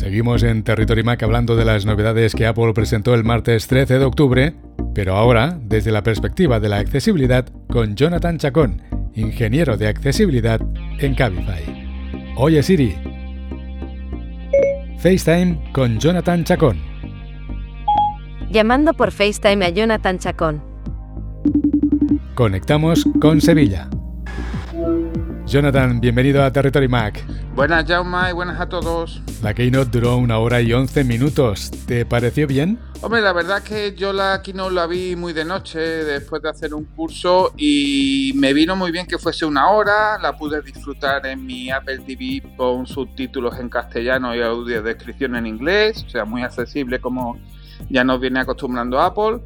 Seguimos 0.00 0.42
en 0.44 0.62
Territory 0.62 1.02
Mac 1.02 1.22
hablando 1.22 1.56
de 1.56 1.66
las 1.66 1.84
novedades 1.84 2.34
que 2.34 2.46
Apple 2.46 2.72
presentó 2.72 3.12
el 3.12 3.22
martes 3.22 3.66
13 3.66 3.98
de 3.98 4.04
octubre, 4.06 4.54
pero 4.94 5.14
ahora 5.14 5.60
desde 5.62 5.92
la 5.92 6.02
perspectiva 6.02 6.58
de 6.58 6.70
la 6.70 6.78
accesibilidad 6.78 7.46
con 7.68 7.96
Jonathan 7.96 8.38
Chacón, 8.38 8.80
ingeniero 9.14 9.76
de 9.76 9.88
accesibilidad 9.88 10.58
en 11.00 11.14
Cabify. 11.14 12.32
Oye 12.38 12.62
Siri. 12.62 12.94
FaceTime 15.00 15.70
con 15.74 15.98
Jonathan 15.98 16.44
Chacón. 16.44 16.78
Llamando 18.50 18.94
por 18.94 19.10
FaceTime 19.10 19.66
a 19.66 19.68
Jonathan 19.68 20.18
Chacón. 20.18 20.62
Conectamos 22.34 23.04
con 23.20 23.42
Sevilla. 23.42 23.90
Jonathan, 25.50 26.00
bienvenido 26.00 26.44
a 26.44 26.52
Territory 26.52 26.86
Mac. 26.86 27.26
Buenas, 27.56 27.84
Jauma, 27.84 28.30
y 28.30 28.32
buenas 28.32 28.60
a 28.60 28.68
todos. 28.68 29.20
La 29.42 29.52
keynote 29.52 29.90
duró 29.90 30.16
una 30.16 30.38
hora 30.38 30.60
y 30.60 30.72
once 30.72 31.02
minutos. 31.02 31.72
¿Te 31.88 32.06
pareció 32.06 32.46
bien? 32.46 32.78
Hombre, 33.00 33.20
la 33.20 33.32
verdad 33.32 33.58
es 33.58 33.64
que 33.64 33.96
yo 33.96 34.12
la 34.12 34.42
keynote 34.42 34.72
la 34.72 34.86
vi 34.86 35.16
muy 35.16 35.32
de 35.32 35.44
noche 35.44 35.80
después 35.80 36.40
de 36.40 36.50
hacer 36.50 36.72
un 36.72 36.84
curso 36.84 37.52
y 37.56 38.30
me 38.36 38.52
vino 38.52 38.76
muy 38.76 38.92
bien 38.92 39.08
que 39.08 39.18
fuese 39.18 39.44
una 39.44 39.70
hora. 39.70 40.18
La 40.22 40.36
pude 40.36 40.62
disfrutar 40.62 41.26
en 41.26 41.44
mi 41.44 41.68
Apple 41.68 41.98
TV 42.06 42.44
con 42.56 42.86
subtítulos 42.86 43.58
en 43.58 43.68
castellano 43.68 44.36
y 44.36 44.42
audio 44.42 44.80
descripción 44.84 45.34
en 45.34 45.48
inglés. 45.48 46.04
O 46.06 46.10
sea, 46.10 46.24
muy 46.24 46.44
accesible 46.44 47.00
como 47.00 47.40
ya 47.88 48.04
nos 48.04 48.20
viene 48.20 48.38
acostumbrando 48.38 49.00
Apple. 49.00 49.40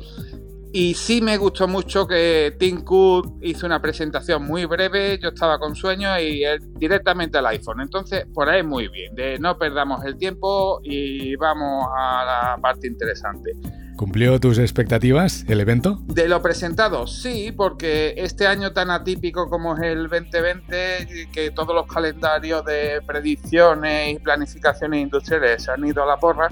Y 0.76 0.94
sí 0.94 1.20
me 1.20 1.36
gustó 1.36 1.68
mucho 1.68 2.04
que 2.04 2.56
Tim 2.58 2.82
Cook 2.82 3.38
hizo 3.42 3.64
una 3.64 3.80
presentación 3.80 4.44
muy 4.44 4.64
breve, 4.64 5.20
yo 5.22 5.28
estaba 5.28 5.56
con 5.56 5.76
sueño 5.76 6.18
y 6.18 6.42
él 6.42 6.58
directamente 6.74 7.38
al 7.38 7.46
iPhone. 7.46 7.80
Entonces, 7.80 8.26
por 8.34 8.48
ahí 8.48 8.64
muy 8.64 8.88
bien, 8.88 9.14
de 9.14 9.38
no 9.38 9.56
perdamos 9.56 10.04
el 10.04 10.16
tiempo 10.16 10.80
y 10.82 11.36
vamos 11.36 11.86
a 11.96 12.24
la 12.24 12.58
parte 12.60 12.88
interesante. 12.88 13.52
¿Cumplió 13.94 14.40
tus 14.40 14.58
expectativas 14.58 15.44
el 15.46 15.60
evento? 15.60 16.00
De 16.06 16.26
lo 16.26 16.42
presentado, 16.42 17.06
sí, 17.06 17.52
porque 17.56 18.14
este 18.16 18.48
año 18.48 18.72
tan 18.72 18.90
atípico 18.90 19.48
como 19.48 19.76
es 19.76 19.82
el 19.84 20.08
2020, 20.08 21.28
que 21.32 21.52
todos 21.52 21.72
los 21.72 21.86
calendarios 21.86 22.64
de 22.64 23.00
predicciones 23.06 24.16
y 24.16 24.18
planificaciones 24.18 25.02
industriales 25.02 25.62
se 25.62 25.70
han 25.70 25.86
ido 25.86 26.02
a 26.02 26.06
la 26.06 26.16
porra, 26.16 26.48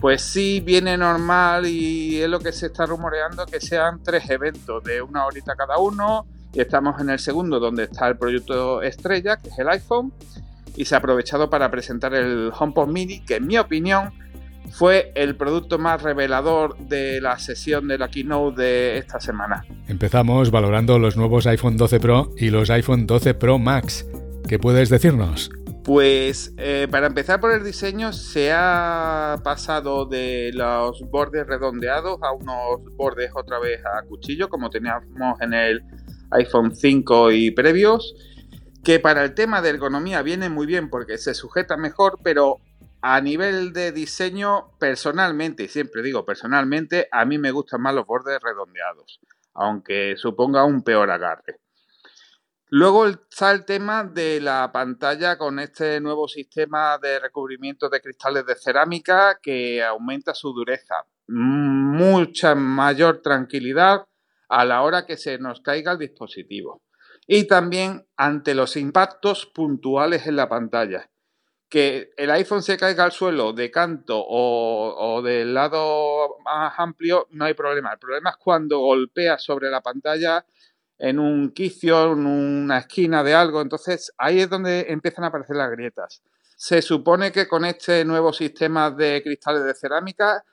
pues 0.00 0.22
sí 0.22 0.62
viene 0.64 0.96
normal 0.96 1.66
y 1.66 2.20
es 2.20 2.28
lo 2.28 2.40
que 2.40 2.52
se 2.52 2.66
está 2.66 2.86
rumoreando 2.86 3.46
que 3.46 3.60
sean 3.60 4.02
tres 4.02 4.28
eventos 4.30 4.82
de 4.84 5.02
una 5.02 5.26
horita 5.26 5.54
cada 5.56 5.78
uno. 5.78 6.26
Y 6.52 6.60
estamos 6.60 7.00
en 7.00 7.10
el 7.10 7.18
segundo 7.18 7.60
donde 7.60 7.84
está 7.84 8.08
el 8.08 8.16
proyecto 8.16 8.82
estrella, 8.82 9.36
que 9.36 9.48
es 9.48 9.58
el 9.58 9.68
iPhone. 9.68 10.12
Y 10.76 10.84
se 10.84 10.94
ha 10.94 10.98
aprovechado 10.98 11.50
para 11.50 11.70
presentar 11.70 12.14
el 12.14 12.52
HomePod 12.56 12.88
Mini, 12.88 13.20
que 13.20 13.36
en 13.36 13.46
mi 13.46 13.58
opinión 13.58 14.12
fue 14.70 15.12
el 15.14 15.34
producto 15.34 15.78
más 15.78 16.02
revelador 16.02 16.76
de 16.78 17.20
la 17.20 17.38
sesión 17.38 17.88
de 17.88 17.98
la 17.98 18.08
keynote 18.08 18.62
de 18.62 18.98
esta 18.98 19.18
semana. 19.20 19.64
Empezamos 19.88 20.50
valorando 20.50 20.98
los 20.98 21.16
nuevos 21.16 21.46
iPhone 21.46 21.76
12 21.76 22.00
Pro 22.00 22.32
y 22.36 22.50
los 22.50 22.70
iPhone 22.70 23.06
12 23.06 23.34
Pro 23.34 23.58
Max. 23.58 24.06
¿Qué 24.46 24.58
puedes 24.58 24.88
decirnos? 24.88 25.50
Pues 25.88 26.52
eh, 26.58 26.86
para 26.90 27.06
empezar 27.06 27.40
por 27.40 27.50
el 27.50 27.64
diseño 27.64 28.12
se 28.12 28.52
ha 28.52 29.40
pasado 29.42 30.04
de 30.04 30.50
los 30.52 31.00
bordes 31.08 31.46
redondeados 31.46 32.18
a 32.22 32.30
unos 32.32 32.94
bordes 32.94 33.30
otra 33.34 33.58
vez 33.58 33.80
a 33.86 34.02
cuchillo 34.02 34.50
como 34.50 34.68
teníamos 34.68 35.40
en 35.40 35.54
el 35.54 35.82
iPhone 36.32 36.76
5 36.76 37.30
y 37.30 37.52
previos 37.52 38.14
que 38.84 39.00
para 39.00 39.24
el 39.24 39.32
tema 39.32 39.62
de 39.62 39.70
ergonomía 39.70 40.20
viene 40.20 40.50
muy 40.50 40.66
bien 40.66 40.90
porque 40.90 41.16
se 41.16 41.32
sujeta 41.32 41.78
mejor 41.78 42.18
pero 42.22 42.58
a 43.00 43.22
nivel 43.22 43.72
de 43.72 43.90
diseño 43.90 44.72
personalmente 44.78 45.62
y 45.62 45.68
siempre 45.68 46.02
digo 46.02 46.26
personalmente 46.26 47.08
a 47.10 47.24
mí 47.24 47.38
me 47.38 47.50
gustan 47.50 47.80
más 47.80 47.94
los 47.94 48.04
bordes 48.04 48.38
redondeados 48.42 49.20
aunque 49.54 50.16
suponga 50.18 50.66
un 50.66 50.82
peor 50.82 51.10
agarre 51.10 51.60
Luego 52.70 53.06
está 53.06 53.50
el 53.52 53.64
tema 53.64 54.04
de 54.04 54.42
la 54.42 54.70
pantalla 54.70 55.38
con 55.38 55.58
este 55.58 56.00
nuevo 56.02 56.28
sistema 56.28 56.98
de 56.98 57.18
recubrimiento 57.18 57.88
de 57.88 58.02
cristales 58.02 58.44
de 58.44 58.56
cerámica 58.56 59.38
que 59.42 59.82
aumenta 59.82 60.34
su 60.34 60.52
dureza. 60.52 61.06
Mucha 61.28 62.54
mayor 62.54 63.22
tranquilidad 63.22 64.06
a 64.50 64.64
la 64.66 64.82
hora 64.82 65.06
que 65.06 65.16
se 65.16 65.38
nos 65.38 65.62
caiga 65.62 65.92
el 65.92 65.98
dispositivo. 65.98 66.82
Y 67.26 67.46
también 67.46 68.06
ante 68.18 68.54
los 68.54 68.76
impactos 68.76 69.46
puntuales 69.46 70.26
en 70.26 70.36
la 70.36 70.48
pantalla. 70.50 71.08
Que 71.70 72.10
el 72.18 72.30
iPhone 72.30 72.62
se 72.62 72.76
caiga 72.76 73.04
al 73.04 73.12
suelo 73.12 73.54
de 73.54 73.70
canto 73.70 74.18
o, 74.18 74.94
o 75.16 75.22
del 75.22 75.54
lado 75.54 76.36
más 76.44 76.74
amplio, 76.78 77.28
no 77.30 77.46
hay 77.46 77.54
problema. 77.54 77.92
El 77.92 77.98
problema 77.98 78.30
es 78.30 78.36
cuando 78.36 78.78
golpea 78.80 79.38
sobre 79.38 79.70
la 79.70 79.82
pantalla 79.82 80.44
en 80.98 81.18
un 81.18 81.52
quicio, 81.52 82.12
en 82.12 82.26
una 82.26 82.78
esquina 82.78 83.22
de 83.22 83.34
algo. 83.34 83.62
Entonces 83.62 84.12
ahí 84.18 84.40
es 84.40 84.50
donde 84.50 84.86
empiezan 84.88 85.24
a 85.24 85.28
aparecer 85.28 85.56
las 85.56 85.70
grietas. 85.70 86.22
Se 86.56 86.82
supone 86.82 87.30
que 87.30 87.46
con 87.46 87.64
este 87.64 88.04
nuevo 88.04 88.32
sistema 88.32 88.90
de 88.90 89.22
cristales 89.22 89.64
de 89.64 89.74
cerámica 89.74 90.44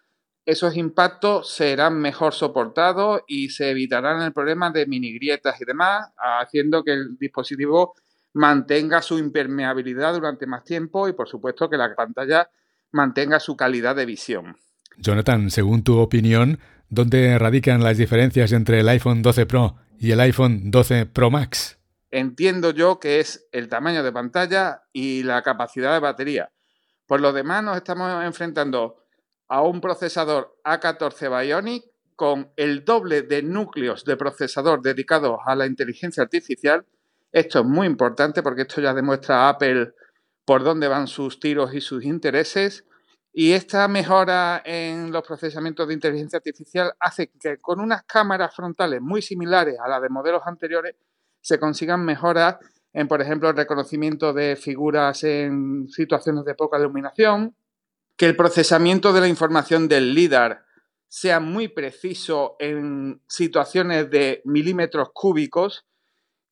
esos 0.45 0.77
impactos 0.77 1.49
serán 1.49 1.99
mejor 1.99 2.33
soportados 2.33 3.21
y 3.27 3.49
se 3.49 3.71
evitarán 3.71 4.21
el 4.21 4.31
problema 4.31 4.69
de 4.69 4.85
mini 4.85 5.11
grietas 5.15 5.59
y 5.59 5.65
demás, 5.65 6.09
haciendo 6.17 6.83
que 6.83 6.93
el 6.93 7.17
dispositivo 7.17 7.95
mantenga 8.33 9.01
su 9.01 9.17
impermeabilidad 9.17 10.13
durante 10.13 10.45
más 10.45 10.63
tiempo 10.63 11.09
y 11.09 11.13
por 11.13 11.27
supuesto 11.27 11.67
que 11.67 11.77
la 11.77 11.95
pantalla 11.95 12.47
mantenga 12.91 13.39
su 13.39 13.57
calidad 13.57 13.95
de 13.95 14.05
visión. 14.05 14.55
Jonathan, 14.97 15.49
según 15.49 15.83
tu 15.83 15.97
opinión, 15.97 16.59
¿dónde 16.89 17.39
radican 17.39 17.83
las 17.83 17.97
diferencias 17.97 18.51
entre 18.51 18.81
el 18.81 18.89
iPhone 18.89 19.23
12 19.23 19.47
Pro 19.47 19.77
y 19.99 20.11
el 20.11 20.19
iPhone 20.19 20.71
12 20.71 21.05
Pro 21.07 21.29
Max? 21.29 21.77
Entiendo 22.11 22.71
yo 22.71 22.99
que 22.99 23.19
es 23.19 23.47
el 23.51 23.67
tamaño 23.67 24.03
de 24.03 24.11
pantalla 24.11 24.83
y 24.93 25.23
la 25.23 25.41
capacidad 25.41 25.93
de 25.93 25.99
batería. 25.99 26.51
Por 27.07 27.21
lo 27.21 27.33
demás, 27.33 27.63
nos 27.63 27.77
estamos 27.77 28.23
enfrentando 28.23 29.05
a 29.47 29.61
un 29.61 29.81
procesador 29.81 30.57
A14 30.63 31.29
Bionic 31.29 31.83
con 32.15 32.51
el 32.55 32.85
doble 32.85 33.21
de 33.23 33.43
núcleos 33.43 34.05
de 34.05 34.17
procesador 34.17 34.81
dedicados 34.81 35.39
a 35.45 35.55
la 35.55 35.65
inteligencia 35.65 36.23
artificial. 36.23 36.85
Esto 37.31 37.59
es 37.59 37.65
muy 37.65 37.85
importante 37.85 38.41
porque 38.41 38.61
esto 38.61 38.81
ya 38.81 38.93
demuestra 38.93 39.43
a 39.45 39.49
Apple 39.49 39.93
por 40.45 40.63
dónde 40.63 40.87
van 40.87 41.07
sus 41.07 41.39
tiros 41.39 41.73
y 41.73 41.81
sus 41.81 42.05
intereses. 42.05 42.85
Y 43.37 43.51
esta 43.51 43.89
mejora 43.89 44.61
en 44.63 45.11
los 45.11 45.21
procesamientos 45.21 45.85
de 45.85 45.93
inteligencia 45.93 46.37
artificial 46.37 46.93
hace 47.01 47.27
que 47.27 47.57
con 47.57 47.81
unas 47.81 48.03
cámaras 48.03 48.55
frontales 48.55 49.01
muy 49.01 49.21
similares 49.21 49.75
a 49.77 49.89
las 49.89 50.01
de 50.01 50.07
modelos 50.07 50.43
anteriores 50.45 50.95
se 51.41 51.59
consigan 51.59 52.05
mejoras 52.05 52.55
en, 52.93 53.09
por 53.09 53.21
ejemplo, 53.21 53.49
el 53.49 53.57
reconocimiento 53.57 54.31
de 54.31 54.55
figuras 54.55 55.21
en 55.25 55.89
situaciones 55.89 56.45
de 56.45 56.55
poca 56.55 56.79
iluminación, 56.79 57.57
que 58.15 58.25
el 58.25 58.37
procesamiento 58.37 59.11
de 59.11 59.19
la 59.19 59.27
información 59.27 59.89
del 59.89 60.13
LIDAR 60.13 60.63
sea 61.09 61.41
muy 61.41 61.67
preciso 61.67 62.55
en 62.57 63.21
situaciones 63.27 64.09
de 64.09 64.43
milímetros 64.45 65.09
cúbicos, 65.13 65.85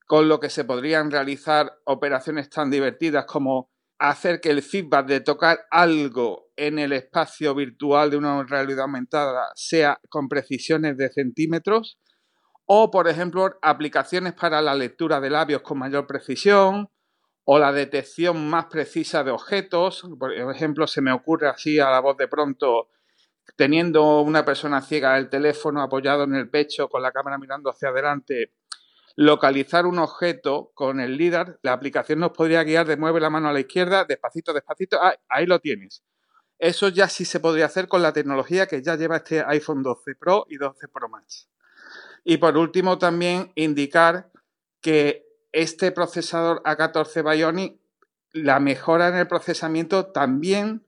con 0.06 0.28
lo 0.28 0.42
que 0.42 0.50
se 0.50 0.66
podrían 0.66 1.12
realizar 1.12 1.80
operaciones 1.86 2.50
tan 2.50 2.70
divertidas 2.70 3.24
como 3.24 3.70
hacer 4.00 4.42
que 4.42 4.50
el 4.50 4.62
feedback 4.62 5.06
de 5.06 5.22
tocar 5.22 5.66
algo 5.72 6.43
en 6.56 6.80
el 6.80 6.94
espacio 6.94 7.56
virtual 7.56 8.12
de 8.12 8.18
una 8.18 8.44
realidad 8.44 8.84
aumentada 8.84 9.52
sea 9.56 10.00
con 10.10 10.28
precisiones 10.28 10.98
de 10.98 11.10
centímetros 11.10 12.00
o, 12.66 12.92
por 12.92 13.08
ejemplo, 13.08 13.58
aplicaciones 13.62 14.34
para 14.34 14.62
la 14.62 14.76
lectura 14.76 15.20
de 15.20 15.30
labios 15.30 15.62
con 15.62 15.80
mayor 15.80 16.08
precisión 16.08 16.90
o 17.46 17.60
la 17.60 17.74
detección 17.74 18.50
más 18.50 18.66
precisa 18.66 19.24
de 19.24 19.32
objetos. 19.32 20.04
Por 20.18 20.34
ejemplo, 20.34 20.88
se 20.88 21.02
me 21.02 21.12
ocurre 21.12 21.50
así 21.50 21.80
a 21.80 21.90
la 21.90 22.00
voz 22.00 22.18
de 22.18 22.28
pronto, 22.28 22.90
teniendo 23.58 24.22
una 24.22 24.46
persona 24.46 24.82
ciega 24.82 25.18
el 25.18 25.30
teléfono 25.30 25.82
apoyado 25.82 26.24
en 26.24 26.36
el 26.36 26.50
pecho 26.50 26.88
con 26.88 27.02
la 27.02 27.12
cámara 27.12 27.38
mirando 27.38 27.70
hacia 27.70 27.90
adelante, 27.90 28.54
localizar 29.16 29.86
un 29.86 30.00
objeto 30.00 30.72
con 30.74 31.00
el 31.00 31.18
LIDAR, 31.18 31.60
la 31.62 31.74
aplicación 31.74 32.20
nos 32.20 32.32
podría 32.32 32.64
guiar 32.64 32.88
de 32.88 32.98
mueve 32.98 33.20
la 33.20 33.30
mano 33.30 33.50
a 33.50 33.54
la 33.54 33.60
izquierda, 33.60 34.06
despacito, 34.06 34.54
despacito, 34.54 34.98
ah, 35.02 35.16
ahí 35.30 35.46
lo 35.46 35.60
tienes. 35.60 36.04
Eso 36.64 36.88
ya 36.88 37.10
sí 37.10 37.26
se 37.26 37.42
podría 37.42 37.66
hacer 37.66 37.90
con 37.90 38.02
la 38.02 38.14
tecnología 38.14 38.68
que 38.68 38.82
ya 38.82 38.96
lleva 38.96 39.18
este 39.18 39.44
iPhone 39.46 39.84
12 39.84 40.16
Pro 40.16 40.46
y 40.48 40.56
12 40.56 40.88
Pro 40.88 41.10
Max. 41.10 41.50
Y 42.24 42.38
por 42.38 42.56
último 42.56 42.98
también 42.98 43.52
indicar 43.56 44.32
que 44.80 45.28
este 45.52 45.92
procesador 45.92 46.64
A14 46.64 47.30
Bionic, 47.30 47.82
la 48.32 48.62
mejora 48.62 49.10
en 49.10 49.16
el 49.16 49.28
procesamiento 49.28 50.06
también 50.14 50.86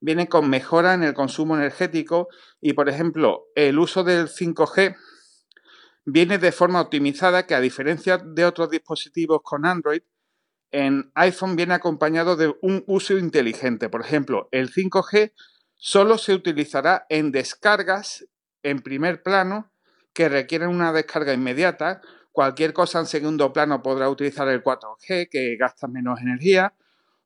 viene 0.00 0.30
con 0.30 0.48
mejora 0.48 0.94
en 0.94 1.02
el 1.02 1.12
consumo 1.12 1.56
energético 1.56 2.28
y 2.62 2.72
por 2.72 2.88
ejemplo 2.88 3.48
el 3.54 3.78
uso 3.78 4.04
del 4.04 4.28
5G 4.28 4.96
viene 6.06 6.38
de 6.38 6.52
forma 6.52 6.80
optimizada 6.80 7.46
que 7.46 7.54
a 7.54 7.60
diferencia 7.60 8.16
de 8.16 8.46
otros 8.46 8.70
dispositivos 8.70 9.40
con 9.42 9.66
Android, 9.66 10.00
en 10.70 11.10
iPhone 11.14 11.56
viene 11.56 11.74
acompañado 11.74 12.36
de 12.36 12.54
un 12.60 12.84
uso 12.86 13.16
inteligente. 13.16 13.88
Por 13.88 14.02
ejemplo, 14.02 14.48
el 14.52 14.70
5G 14.70 15.32
solo 15.74 16.18
se 16.18 16.34
utilizará 16.34 17.06
en 17.08 17.32
descargas 17.32 18.26
en 18.62 18.80
primer 18.80 19.22
plano 19.22 19.70
que 20.12 20.28
requieren 20.28 20.68
una 20.68 20.92
descarga 20.92 21.32
inmediata. 21.32 22.00
Cualquier 22.32 22.72
cosa 22.72 23.00
en 23.00 23.06
segundo 23.06 23.52
plano 23.52 23.82
podrá 23.82 24.10
utilizar 24.10 24.48
el 24.48 24.62
4G, 24.62 25.28
que 25.30 25.56
gasta 25.56 25.88
menos 25.88 26.20
energía. 26.20 26.74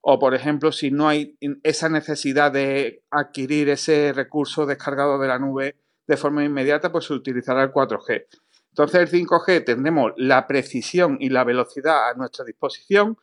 O, 0.01 0.19
por 0.19 0.35
ejemplo, 0.35 0.73
si 0.73 0.91
no 0.91 1.09
hay 1.09 1.39
esa 1.63 1.89
necesidad 1.89 2.53
de 2.53 3.05
adquirir 3.11 3.69
ese 3.69 4.13
recurso 4.13 4.67
descargado 4.67 5.19
de 5.19 5.29
la 5.29 5.39
nube 5.39 5.77
de 6.07 6.17
forma 6.17 6.45
inmediata, 6.45 6.91
pues 6.91 7.07
se 7.07 7.15
utilizará 7.15 7.63
el 7.63 7.73
4G. 7.73 8.27
Entonces, 8.71 9.01
el 9.01 9.11
5G 9.11 9.65
tendremos 9.65 10.13
la 10.17 10.47
precisión 10.47 11.19
y 11.21 11.29
la 11.29 11.45
velocidad 11.45 12.11
a 12.11 12.15
nuestra 12.15 12.45
disposición, 12.45 13.17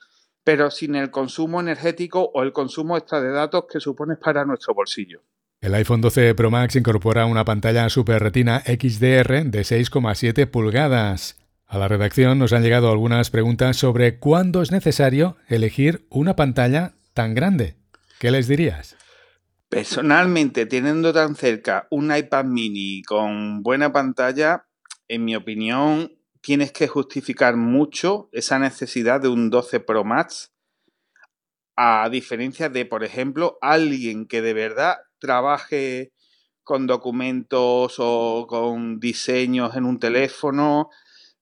pero 0.49 0.71
sin 0.71 0.95
el 0.95 1.11
consumo 1.11 1.61
energético 1.61 2.31
o 2.33 2.41
el 2.41 2.53
consumo 2.53 2.97
extra 2.97 3.21
de 3.21 3.29
datos 3.29 3.65
que 3.71 3.79
supone 3.79 4.15
para 4.15 4.45
nuestro 4.45 4.73
bolsillo. 4.73 5.21
El 5.61 5.75
iPhone 5.75 6.01
12 6.01 6.33
Pro 6.33 6.49
Max 6.49 6.75
incorpora 6.75 7.27
una 7.27 7.45
pantalla 7.45 7.87
Super 7.87 8.23
Retina 8.23 8.59
XDR 8.61 9.45
de 9.45 9.61
6,7 9.61 10.49
pulgadas. 10.49 11.37
A 11.67 11.77
la 11.77 11.87
redacción 11.87 12.39
nos 12.39 12.51
han 12.51 12.63
llegado 12.63 12.89
algunas 12.89 13.29
preguntas 13.29 13.77
sobre 13.77 14.17
cuándo 14.17 14.63
es 14.63 14.71
necesario 14.71 15.37
elegir 15.47 16.07
una 16.09 16.35
pantalla 16.35 16.95
tan 17.13 17.35
grande. 17.35 17.75
¿Qué 18.19 18.31
les 18.31 18.47
dirías? 18.47 18.97
Personalmente, 19.69 20.65
teniendo 20.65 21.13
tan 21.13 21.35
cerca 21.35 21.85
un 21.91 22.11
iPad 22.11 22.45
mini 22.45 23.03
con 23.03 23.61
buena 23.61 23.93
pantalla, 23.93 24.65
en 25.07 25.25
mi 25.25 25.35
opinión, 25.35 26.18
tienes 26.41 26.71
que 26.71 26.87
justificar 26.87 27.55
mucho 27.55 28.29
esa 28.31 28.59
necesidad 28.59 29.21
de 29.21 29.27
un 29.27 29.49
12 29.49 29.79
Pro 29.81 30.03
Max, 30.03 30.51
a 31.75 32.09
diferencia 32.09 32.69
de, 32.69 32.85
por 32.85 33.03
ejemplo, 33.03 33.57
alguien 33.61 34.27
que 34.27 34.41
de 34.41 34.53
verdad 34.53 34.97
trabaje 35.19 36.11
con 36.63 36.87
documentos 36.87 37.95
o 37.97 38.45
con 38.47 38.99
diseños 38.99 39.75
en 39.75 39.85
un 39.85 39.99
teléfono, 39.99 40.89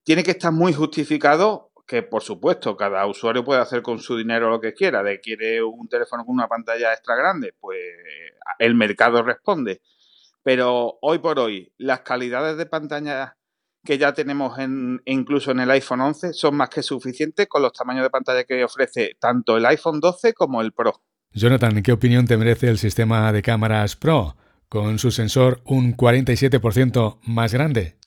tiene 0.03 0.23
que 0.23 0.31
estar 0.31 0.53
muy 0.53 0.73
justificado, 0.73 1.71
que 1.85 2.03
por 2.03 2.23
supuesto 2.23 2.77
cada 2.77 3.05
usuario 3.07 3.43
puede 3.43 3.61
hacer 3.61 3.81
con 3.81 3.99
su 3.99 4.15
dinero 4.15 4.49
lo 4.49 4.61
que 4.61 4.73
quiera, 4.73 5.03
de 5.03 5.19
quiere 5.19 5.61
un 5.63 5.89
teléfono 5.89 6.23
con 6.23 6.35
una 6.35 6.47
pantalla 6.47 6.93
extra 6.93 7.15
grande, 7.15 7.53
pues 7.59 7.79
el 8.59 8.75
mercado 8.75 9.23
responde. 9.23 9.81
Pero 10.43 10.97
hoy 11.01 11.19
por 11.19 11.39
hoy, 11.39 11.73
las 11.77 12.01
calidades 12.01 12.57
de 12.57 12.65
pantalla 12.65 13.37
que 13.83 13.97
ya 13.97 14.13
tenemos 14.13 14.59
en, 14.59 15.01
incluso 15.05 15.51
en 15.51 15.59
el 15.59 15.71
iPhone 15.71 16.01
11 16.01 16.33
son 16.33 16.55
más 16.55 16.69
que 16.69 16.83
suficientes 16.83 17.47
con 17.47 17.61
los 17.61 17.73
tamaños 17.73 18.03
de 18.03 18.09
pantalla 18.09 18.43
que 18.43 18.63
ofrece 18.63 19.15
tanto 19.19 19.57
el 19.57 19.65
iPhone 19.65 19.99
12 19.99 20.33
como 20.33 20.61
el 20.61 20.73
Pro. 20.73 21.01
Jonathan, 21.31 21.81
¿qué 21.83 21.91
opinión 21.91 22.25
te 22.25 22.37
merece 22.37 22.67
el 22.67 22.77
sistema 22.77 23.31
de 23.31 23.41
cámaras 23.41 23.95
Pro 23.95 24.35
con 24.69 24.99
su 24.99 25.11
sensor 25.11 25.61
un 25.65 25.95
47% 25.95 27.19
más 27.23 27.53
grande? 27.53 27.97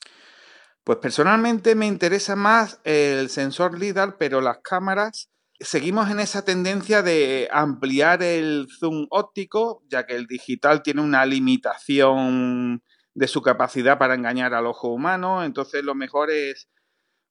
Pues 0.83 0.97
personalmente 0.97 1.75
me 1.75 1.87
interesa 1.87 2.35
más 2.35 2.79
el 2.83 3.29
sensor 3.29 3.79
LIDAR, 3.79 4.17
pero 4.17 4.41
las 4.41 4.57
cámaras 4.63 5.29
seguimos 5.59 6.09
en 6.09 6.19
esa 6.19 6.43
tendencia 6.43 7.03
de 7.03 7.47
ampliar 7.51 8.23
el 8.23 8.67
zoom 8.79 9.07
óptico, 9.11 9.83
ya 9.87 10.05
que 10.05 10.15
el 10.15 10.25
digital 10.25 10.81
tiene 10.81 11.01
una 11.01 11.25
limitación 11.25 12.83
de 13.13 13.27
su 13.27 13.41
capacidad 13.41 13.97
para 13.97 14.15
engañar 14.15 14.53
al 14.53 14.67
ojo 14.67 14.89
humano, 14.89 15.43
entonces 15.43 15.83
lo 15.83 15.95
mejor 15.95 16.31
es 16.31 16.69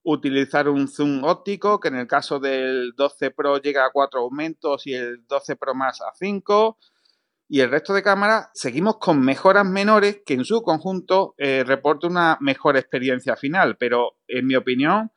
utilizar 0.02 0.68
un 0.68 0.88
zoom 0.88 1.24
óptico, 1.24 1.80
que 1.80 1.88
en 1.88 1.96
el 1.96 2.06
caso 2.06 2.38
del 2.38 2.92
12 2.96 3.30
Pro 3.32 3.58
llega 3.58 3.84
a 3.84 3.90
4 3.92 4.20
aumentos 4.20 4.86
y 4.86 4.94
el 4.94 5.26
12 5.26 5.56
Pro 5.56 5.74
más 5.74 6.00
a 6.00 6.12
5 6.14 6.78
y 7.52 7.62
el 7.62 7.70
resto 7.70 7.92
de 7.92 8.04
cámaras 8.04 8.48
seguimos 8.54 8.98
con 8.98 9.20
mejoras 9.20 9.66
menores 9.66 10.20
que 10.24 10.34
en 10.34 10.44
su 10.44 10.62
conjunto 10.62 11.34
eh, 11.36 11.64
reporta 11.66 12.06
una 12.06 12.38
mejor 12.40 12.76
experiencia 12.76 13.34
final, 13.34 13.76
pero 13.76 14.18
en 14.28 14.46
mi 14.46 14.54
opinión, 14.54 15.10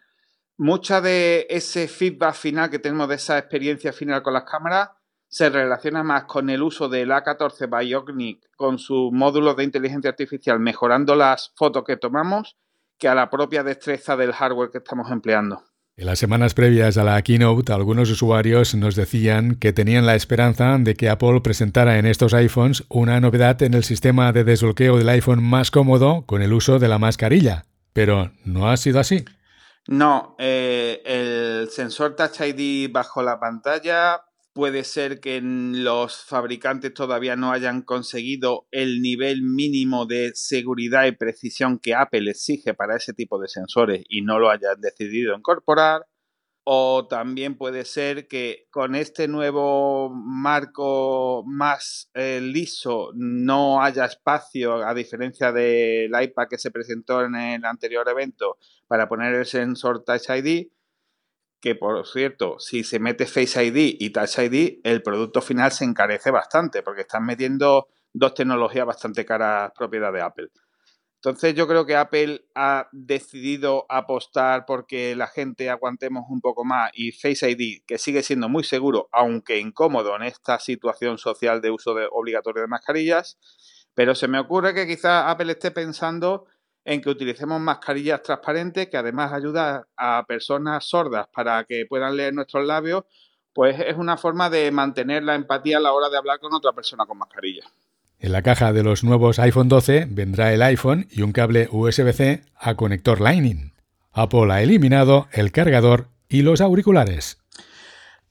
mucha 0.57 0.99
de 0.99 1.45
ese 1.49 1.87
feedback 1.87 2.33
final 2.33 2.71
que 2.71 2.79
tenemos 2.79 3.07
de 3.07 3.15
esa 3.15 3.37
experiencia 3.37 3.93
final 3.93 4.23
con 4.23 4.33
las 4.33 4.45
cámaras 4.45 4.89
se 5.33 5.49
relaciona 5.49 6.03
más 6.03 6.25
con 6.25 6.51
el 6.51 6.61
uso 6.61 6.89
del 6.89 7.09
A14 7.09 7.67
Bionic 7.67 8.51
con 8.55 8.77
sus 8.77 9.11
módulos 9.11 9.57
de 9.57 9.63
inteligencia 9.63 10.11
artificial 10.11 10.59
mejorando 10.59 11.15
las 11.15 11.51
fotos 11.55 11.83
que 11.85 11.97
tomamos 11.97 12.55
que 12.99 13.07
a 13.07 13.15
la 13.15 13.31
propia 13.31 13.63
destreza 13.63 14.15
del 14.15 14.31
hardware 14.31 14.69
que 14.69 14.77
estamos 14.77 15.09
empleando. 15.09 15.63
En 15.97 16.05
las 16.05 16.19
semanas 16.19 16.53
previas 16.53 16.99
a 16.99 17.03
la 17.03 17.19
keynote, 17.23 17.73
algunos 17.73 18.11
usuarios 18.11 18.75
nos 18.75 18.95
decían 18.95 19.55
que 19.55 19.73
tenían 19.73 20.05
la 20.05 20.13
esperanza 20.13 20.77
de 20.77 20.93
que 20.93 21.09
Apple 21.09 21.41
presentara 21.41 21.97
en 21.97 22.05
estos 22.05 22.35
iPhones 22.35 22.83
una 22.89 23.19
novedad 23.19 23.59
en 23.63 23.73
el 23.73 23.83
sistema 23.83 24.33
de 24.33 24.43
desbloqueo 24.43 24.99
del 24.99 25.09
iPhone 25.09 25.41
más 25.41 25.71
cómodo 25.71 26.27
con 26.27 26.43
el 26.43 26.53
uso 26.53 26.77
de 26.77 26.89
la 26.89 26.99
mascarilla. 26.99 27.65
Pero 27.91 28.31
no 28.45 28.69
ha 28.69 28.77
sido 28.77 28.99
así. 28.99 29.25
No, 29.87 30.35
eh, 30.37 31.01
el 31.03 31.69
sensor 31.71 32.15
Touch 32.15 32.39
ID 32.39 32.91
bajo 32.91 33.23
la 33.23 33.39
pantalla 33.39 34.21
Puede 34.53 34.83
ser 34.83 35.19
que 35.19 35.41
los 35.41 36.25
fabricantes 36.25 36.93
todavía 36.93 37.35
no 37.35 37.51
hayan 37.51 37.81
conseguido 37.81 38.67
el 38.69 39.01
nivel 39.01 39.41
mínimo 39.41 40.05
de 40.05 40.31
seguridad 40.35 41.05
y 41.07 41.13
precisión 41.13 41.79
que 41.79 41.95
Apple 41.95 42.29
exige 42.29 42.75
para 42.75 42.95
ese 42.95 43.13
tipo 43.13 43.39
de 43.39 43.47
sensores 43.47 44.03
y 44.07 44.21
no 44.21 44.37
lo 44.37 44.51
hayan 44.51 44.79
decidido 44.79 45.35
incorporar. 45.35 46.05
O 46.65 47.07
también 47.07 47.57
puede 47.57 47.83
ser 47.83 48.27
que 48.27 48.67
con 48.69 48.93
este 48.93 49.27
nuevo 49.27 50.11
marco 50.13 51.43
más 51.47 52.11
eh, 52.13 52.39
liso 52.39 53.09
no 53.15 53.81
haya 53.81 54.05
espacio, 54.05 54.75
a 54.85 54.93
diferencia 54.93 55.51
del 55.51 56.11
iPad 56.11 56.47
que 56.47 56.59
se 56.59 56.69
presentó 56.69 57.25
en 57.25 57.35
el 57.35 57.65
anterior 57.65 58.07
evento, 58.07 58.57
para 58.87 59.09
poner 59.09 59.33
el 59.33 59.45
sensor 59.47 60.03
Touch 60.03 60.29
ID 60.29 60.67
que 61.63 61.75
por 61.75 62.05
cierto, 62.05 62.59
si 62.59 62.83
se 62.83 62.99
mete 62.99 63.25
Face 63.25 63.63
ID 63.63 63.95
y 63.97 64.09
Touch 64.09 64.37
ID, 64.37 64.81
el 64.83 65.01
producto 65.01 65.41
final 65.41 65.71
se 65.71 65.85
encarece 65.85 66.29
bastante, 66.29 66.83
porque 66.83 67.01
están 67.03 67.25
metiendo 67.25 67.87
dos 68.11 68.33
tecnologías 68.33 68.85
bastante 68.85 69.23
caras 69.23 69.71
propiedad 69.73 70.11
de 70.11 70.21
Apple. 70.21 70.49
Entonces 71.15 71.55
yo 71.55 71.65
creo 71.65 71.85
que 71.85 71.95
Apple 71.95 72.43
ha 72.53 72.89
decidido 72.91 73.85
apostar 73.87 74.65
porque 74.65 75.15
la 75.15 75.27
gente 75.27 75.69
aguantemos 75.69 76.25
un 76.27 76.41
poco 76.41 76.65
más 76.65 76.91
y 76.95 77.13
Face 77.13 77.49
ID, 77.49 77.83
que 77.87 77.97
sigue 77.97 78.23
siendo 78.23 78.49
muy 78.49 78.65
seguro, 78.65 79.07
aunque 79.13 79.57
incómodo 79.57 80.17
en 80.17 80.23
esta 80.23 80.59
situación 80.59 81.17
social 81.17 81.61
de 81.61 81.71
uso 81.71 81.95
obligatorio 82.11 82.63
de 82.63 82.67
mascarillas, 82.67 83.37
pero 83.93 84.15
se 84.15 84.27
me 84.27 84.37
ocurre 84.37 84.73
que 84.73 84.85
quizás 84.85 85.23
Apple 85.27 85.53
esté 85.53 85.71
pensando 85.71 86.45
en 86.85 87.01
que 87.01 87.09
utilicemos 87.09 87.59
mascarillas 87.61 88.21
transparentes 88.21 88.87
que 88.87 88.97
además 88.97 89.31
ayuda 89.31 89.87
a 89.95 90.25
personas 90.27 90.85
sordas 90.85 91.27
para 91.33 91.63
que 91.63 91.85
puedan 91.87 92.17
leer 92.17 92.33
nuestros 92.33 92.65
labios, 92.65 93.03
pues 93.53 93.79
es 93.79 93.95
una 93.95 94.17
forma 94.17 94.49
de 94.49 94.71
mantener 94.71 95.23
la 95.23 95.35
empatía 95.35 95.77
a 95.77 95.81
la 95.81 95.93
hora 95.93 96.09
de 96.09 96.17
hablar 96.17 96.39
con 96.39 96.53
otra 96.53 96.73
persona 96.73 97.05
con 97.05 97.17
mascarilla. 97.17 97.63
En 98.19 98.31
la 98.31 98.41
caja 98.41 98.73
de 98.73 98.83
los 98.83 99.03
nuevos 99.03 99.39
iPhone 99.39 99.69
12 99.69 100.07
vendrá 100.09 100.53
el 100.53 100.61
iPhone 100.61 101.07
y 101.11 101.21
un 101.21 101.33
cable 101.33 101.67
USB-C 101.71 102.43
a 102.55 102.75
conector 102.75 103.21
Lightning. 103.21 103.73
Apple 104.13 104.51
ha 104.51 104.61
eliminado 104.61 105.27
el 105.31 105.51
cargador 105.51 106.07
y 106.29 106.41
los 106.41 106.61
auriculares. 106.61 107.39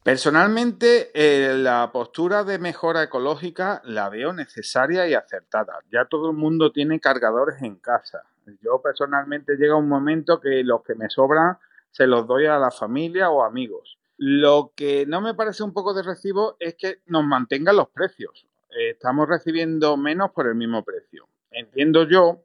Personalmente, 0.03 1.11
eh, 1.15 1.55
la 1.55 1.91
postura 1.93 2.43
de 2.43 2.59
mejora 2.59 3.05
ecológica 3.05 3.83
la 3.85 4.09
veo 4.09 4.33
necesaria 4.33 5.07
y 5.07 5.15
acertada. 5.15 5.75
Ya 5.93 6.07
todo 6.07 6.31
el 6.31 6.37
mundo 6.37 6.73
tiene 6.73 6.99
cargadores 6.99 7.63
en 7.63 7.77
casa. 7.77 8.23
Yo 8.63 8.81
personalmente 8.83 9.57
llega 9.57 9.77
un 9.77 9.89
momento 9.89 10.41
que 10.41 10.63
los 10.65 10.83
que 10.83 10.95
me 10.95 11.09
sobran 11.09 11.59
se 11.91 12.07
los 12.07 12.27
doy 12.27 12.47
a 12.47 12.59
la 12.59 12.71
familia 12.71 13.31
o 13.31 13.43
amigos. 13.43 13.99
Lo 14.17 14.73
que 14.75 15.05
no 15.07 15.21
me 15.21 15.35
parece 15.35 15.63
un 15.63 15.73
poco 15.73 15.95
de 15.95 16.03
recibo 16.03 16.57
es 16.59 16.75
que 16.75 17.01
nos 17.07 17.25
mantengan 17.25 17.77
los 17.77 17.89
precios. 17.89 18.47
Estamos 18.71 19.29
recibiendo 19.29 19.97
menos 19.97 20.31
por 20.31 20.47
el 20.47 20.55
mismo 20.55 20.85
precio. 20.85 21.29
Entiendo 21.51 22.09
yo 22.09 22.45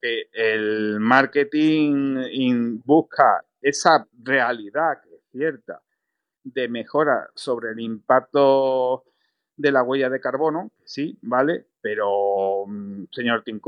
que 0.00 0.28
el 0.32 0.98
marketing 0.98 2.80
busca 2.84 3.44
esa 3.60 4.06
realidad 4.22 5.00
que 5.02 5.14
es 5.14 5.22
cierta 5.30 5.80
de 6.42 6.68
mejora 6.68 7.28
sobre 7.34 7.70
el 7.70 7.80
impacto 7.80 9.04
de 9.56 9.70
la 9.70 9.82
huella 9.82 10.10
de 10.10 10.20
carbono, 10.20 10.72
sí, 10.84 11.16
vale, 11.22 11.66
pero 11.80 12.64
mm, 12.66 13.04
señor 13.12 13.44
Tim 13.44 13.60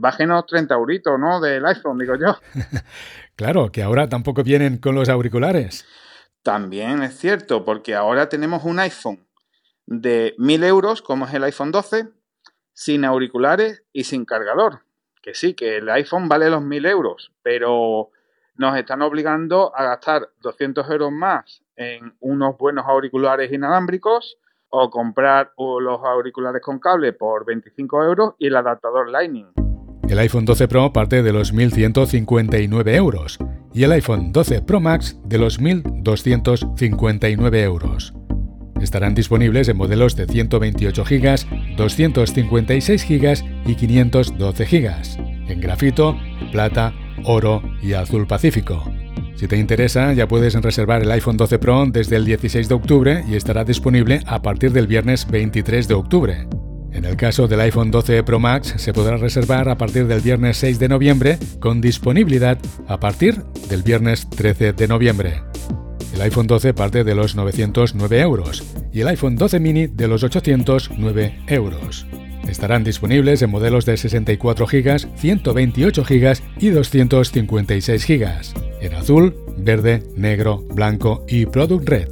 bájenos 0.00 0.46
30 0.46 0.74
euritos, 0.74 1.18
¿no? 1.18 1.40
Del 1.40 1.64
iPhone, 1.66 1.98
digo 1.98 2.14
yo. 2.16 2.36
claro, 3.36 3.70
que 3.70 3.82
ahora 3.82 4.08
tampoco 4.08 4.42
vienen 4.42 4.78
con 4.78 4.94
los 4.94 5.08
auriculares. 5.08 5.86
También 6.42 7.02
es 7.02 7.18
cierto, 7.18 7.64
porque 7.64 7.94
ahora 7.94 8.28
tenemos 8.28 8.64
un 8.64 8.78
iPhone 8.78 9.26
de 9.86 10.34
1000 10.38 10.64
euros, 10.64 11.02
como 11.02 11.26
es 11.26 11.34
el 11.34 11.44
iPhone 11.44 11.72
12, 11.72 12.08
sin 12.72 13.04
auriculares 13.04 13.82
y 13.92 14.04
sin 14.04 14.24
cargador. 14.24 14.80
Que 15.22 15.34
sí, 15.34 15.54
que 15.54 15.78
el 15.78 15.88
iPhone 15.88 16.28
vale 16.28 16.50
los 16.50 16.62
1000 16.62 16.86
euros, 16.86 17.32
pero 17.42 18.10
nos 18.56 18.76
están 18.76 19.02
obligando 19.02 19.74
a 19.74 19.84
gastar 19.84 20.28
200 20.42 20.88
euros 20.90 21.10
más 21.10 21.62
en 21.76 22.14
unos 22.20 22.56
buenos 22.58 22.84
auriculares 22.86 23.52
inalámbricos 23.52 24.38
o 24.68 24.90
comprar 24.90 25.52
los 25.56 26.00
auriculares 26.04 26.60
con 26.62 26.78
cable 26.78 27.12
por 27.12 27.44
25 27.44 28.04
euros 28.04 28.34
y 28.38 28.48
el 28.48 28.56
adaptador 28.56 29.08
Lightning. 29.08 29.63
El 30.08 30.18
iPhone 30.18 30.44
12 30.44 30.68
Pro 30.68 30.92
parte 30.92 31.22
de 31.22 31.32
los 31.32 31.54
1.159 31.54 32.94
euros 32.94 33.38
y 33.72 33.84
el 33.84 33.92
iPhone 33.92 34.32
12 34.32 34.60
Pro 34.62 34.78
Max 34.80 35.18
de 35.24 35.38
los 35.38 35.58
1.259 35.60 37.56
euros. 37.62 38.12
Estarán 38.80 39.14
disponibles 39.14 39.68
en 39.68 39.78
modelos 39.78 40.14
de 40.14 40.26
128 40.26 41.04
GB, 41.04 41.76
256 41.76 43.08
GB 43.08 43.44
y 43.66 43.74
512 43.76 44.64
GB, 44.66 44.94
en 45.48 45.60
grafito, 45.60 46.18
plata, 46.52 46.92
oro 47.24 47.62
y 47.82 47.94
azul 47.94 48.26
pacífico. 48.26 48.84
Si 49.36 49.48
te 49.48 49.56
interesa, 49.56 50.12
ya 50.12 50.28
puedes 50.28 50.54
reservar 50.54 51.00
el 51.02 51.10
iPhone 51.10 51.38
12 51.38 51.58
Pro 51.58 51.86
desde 51.86 52.16
el 52.16 52.26
16 52.26 52.68
de 52.68 52.74
octubre 52.74 53.24
y 53.26 53.36
estará 53.36 53.64
disponible 53.64 54.20
a 54.26 54.42
partir 54.42 54.72
del 54.72 54.86
viernes 54.86 55.26
23 55.28 55.88
de 55.88 55.94
octubre. 55.94 56.46
En 57.04 57.10
el 57.10 57.16
caso 57.18 57.46
del 57.46 57.60
iPhone 57.60 57.90
12 57.90 58.22
Pro 58.22 58.40
Max 58.40 58.76
se 58.78 58.94
podrá 58.94 59.18
reservar 59.18 59.68
a 59.68 59.76
partir 59.76 60.06
del 60.06 60.22
viernes 60.22 60.56
6 60.56 60.78
de 60.78 60.88
noviembre 60.88 61.38
con 61.60 61.82
disponibilidad 61.82 62.58
a 62.88 62.98
partir 62.98 63.42
del 63.68 63.82
viernes 63.82 64.26
13 64.30 64.72
de 64.72 64.88
noviembre. 64.88 65.42
El 66.14 66.22
iPhone 66.22 66.46
12 66.46 66.72
parte 66.72 67.04
de 67.04 67.14
los 67.14 67.36
909 67.36 68.20
euros 68.20 68.64
y 68.90 69.02
el 69.02 69.08
iPhone 69.08 69.36
12 69.36 69.60
mini 69.60 69.86
de 69.86 70.08
los 70.08 70.24
809 70.24 71.40
euros. 71.48 72.06
Estarán 72.48 72.84
disponibles 72.84 73.42
en 73.42 73.50
modelos 73.50 73.84
de 73.84 73.98
64 73.98 74.66
GB, 74.66 75.06
128 75.18 76.04
GB 76.04 76.38
y 76.58 76.70
256 76.70 78.06
GB, 78.06 78.26
en 78.80 78.94
azul, 78.94 79.36
verde, 79.58 80.04
negro, 80.16 80.64
blanco 80.70 81.26
y 81.28 81.44
Product 81.44 81.86
Red. 81.86 82.08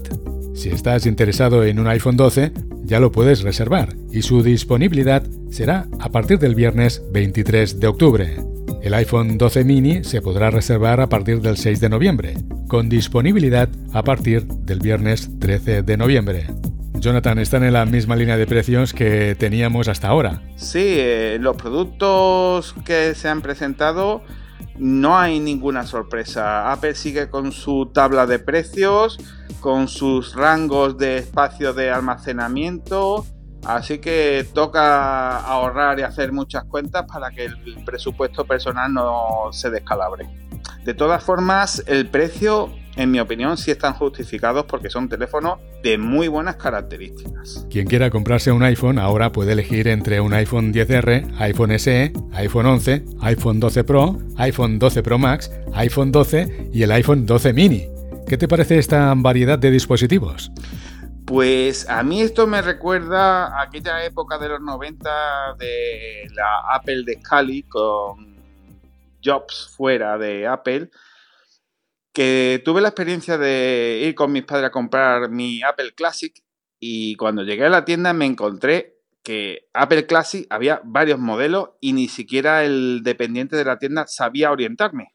Si 0.54 0.68
estás 0.68 1.06
interesado 1.06 1.64
en 1.64 1.78
un 1.78 1.87
iPhone 1.87 2.18
12, 2.18 2.52
ya 2.92 3.00
lo 3.00 3.11
puedes 3.11 3.40
reservar 3.40 3.96
y 4.11 4.20
su 4.20 4.42
disponibilidad 4.42 5.22
será 5.50 5.87
a 5.99 6.11
partir 6.11 6.38
del 6.38 6.54
viernes 6.54 7.02
23 7.11 7.80
de 7.80 7.87
octubre. 7.87 8.37
El 8.82 8.92
iPhone 8.92 9.38
12 9.38 9.64
mini 9.64 10.04
se 10.04 10.20
podrá 10.20 10.50
reservar 10.50 11.00
a 11.00 11.08
partir 11.08 11.40
del 11.40 11.56
6 11.56 11.80
de 11.80 11.88
noviembre, 11.88 12.34
con 12.68 12.90
disponibilidad 12.90 13.70
a 13.94 14.04
partir 14.04 14.44
del 14.44 14.80
viernes 14.80 15.30
13 15.40 15.80
de 15.80 15.96
noviembre. 15.96 16.49
Jonathan, 16.92 17.38
están 17.38 17.64
en 17.64 17.72
la 17.72 17.87
misma 17.87 18.14
línea 18.14 18.37
de 18.37 18.46
precios 18.46 18.92
que 18.92 19.37
teníamos 19.38 19.88
hasta 19.88 20.08
ahora. 20.08 20.42
Sí, 20.56 20.96
eh, 20.99 21.38
los 21.40 21.56
productos 21.56 22.75
que 22.84 23.14
se 23.14 23.26
han 23.26 23.40
presentado 23.40 24.22
no 24.79 25.19
hay 25.19 25.41
ninguna 25.41 25.87
sorpresa. 25.87 26.73
Apple 26.73 26.95
sigue 26.95 27.29
con 27.31 27.52
su 27.52 27.91
tabla 27.93 28.26
de 28.26 28.38
precios, 28.38 29.19
con 29.61 29.88
sus 29.88 30.35
rangos 30.35 30.99
de 30.99 31.19
espacio 31.19 31.73
de 31.73 31.91
almacenamiento. 31.91 33.25
Así 33.64 33.99
que 33.99 34.47
toca 34.52 35.38
ahorrar 35.38 36.00
y 36.00 36.02
hacer 36.02 36.33
muchas 36.33 36.64
cuentas 36.64 37.05
para 37.07 37.31
que 37.31 37.45
el 37.45 37.85
presupuesto 37.85 38.45
personal 38.45 38.93
no 38.93 39.49
se 39.52 39.71
descalabre. 39.71 40.29
De 40.85 40.95
todas 40.95 41.23
formas, 41.23 41.85
el 41.87 42.09
precio 42.09 42.71
en 42.96 43.11
mi 43.11 43.20
opinión, 43.20 43.56
sí 43.56 43.70
están 43.70 43.94
justificados 43.94 44.66
porque 44.66 44.90
son 44.90 45.08
teléfonos 45.08 45.58
de 45.82 45.96
muy 45.96 46.28
buenas 46.28 46.56
características. 46.56 47.66
Quien 47.70 47.87
quiera 47.87 48.11
comprarse 48.11 48.52
un 48.52 48.62
iPhone 48.62 48.99
ahora 48.99 49.32
puede 49.32 49.52
elegir 49.52 49.88
entre 49.88 50.20
un 50.20 50.34
iPhone 50.34 50.72
10R, 50.72 51.34
iPhone 51.38 51.78
SE, 51.78 52.12
iPhone 52.32 52.66
11, 52.66 53.04
iPhone 53.22 53.61
12 53.61 53.84
Pro, 53.84 54.18
iPhone 54.37 54.78
12 54.78 55.02
Pro 55.02 55.18
Max, 55.18 55.50
iPhone 55.75 56.12
12 56.12 56.70
y 56.72 56.82
el 56.82 56.92
iPhone 56.92 57.25
12 57.25 57.52
mini. 57.52 57.88
¿Qué 58.26 58.37
te 58.37 58.46
parece 58.46 58.78
esta 58.78 59.12
variedad 59.16 59.58
de 59.58 59.70
dispositivos? 59.70 60.52
Pues 61.25 61.88
a 61.88 62.02
mí 62.02 62.20
esto 62.20 62.46
me 62.46 62.61
recuerda 62.61 63.46
a 63.46 63.62
aquella 63.62 64.04
época 64.04 64.38
de 64.38 64.49
los 64.49 64.61
90 64.61 65.54
de 65.58 66.28
la 66.34 66.75
Apple 66.75 67.04
de 67.04 67.18
Scali 67.20 67.62
con 67.62 68.37
Jobs 69.25 69.72
fuera 69.75 70.18
de 70.18 70.46
Apple 70.46 70.90
que 72.12 72.62
tuve 72.64 72.81
la 72.81 72.88
experiencia 72.88 73.38
de 73.38 74.02
ir 74.07 74.14
con 74.14 74.33
mis 74.33 74.45
padres 74.45 74.66
a 74.66 74.71
comprar 74.71 75.31
mi 75.31 75.62
Apple 75.62 75.92
Classic 75.95 76.35
y 76.78 77.16
cuando 77.16 77.42
llegué 77.42 77.66
a 77.66 77.71
la 77.71 77.85
tienda 77.85 78.12
me 78.12 78.26
encontré 78.26 78.99
que 79.23 79.69
Apple 79.73 80.07
Classic 80.07 80.47
había 80.50 80.81
varios 80.85 81.19
modelos 81.19 81.71
y 81.81 81.92
ni 81.92 82.09
siquiera 82.09 82.64
el 82.64 83.02
dependiente 83.02 83.57
de 83.57 83.64
la 83.64 83.78
tienda 83.78 84.07
sabía 84.07 84.50
orientarme. 84.50 85.14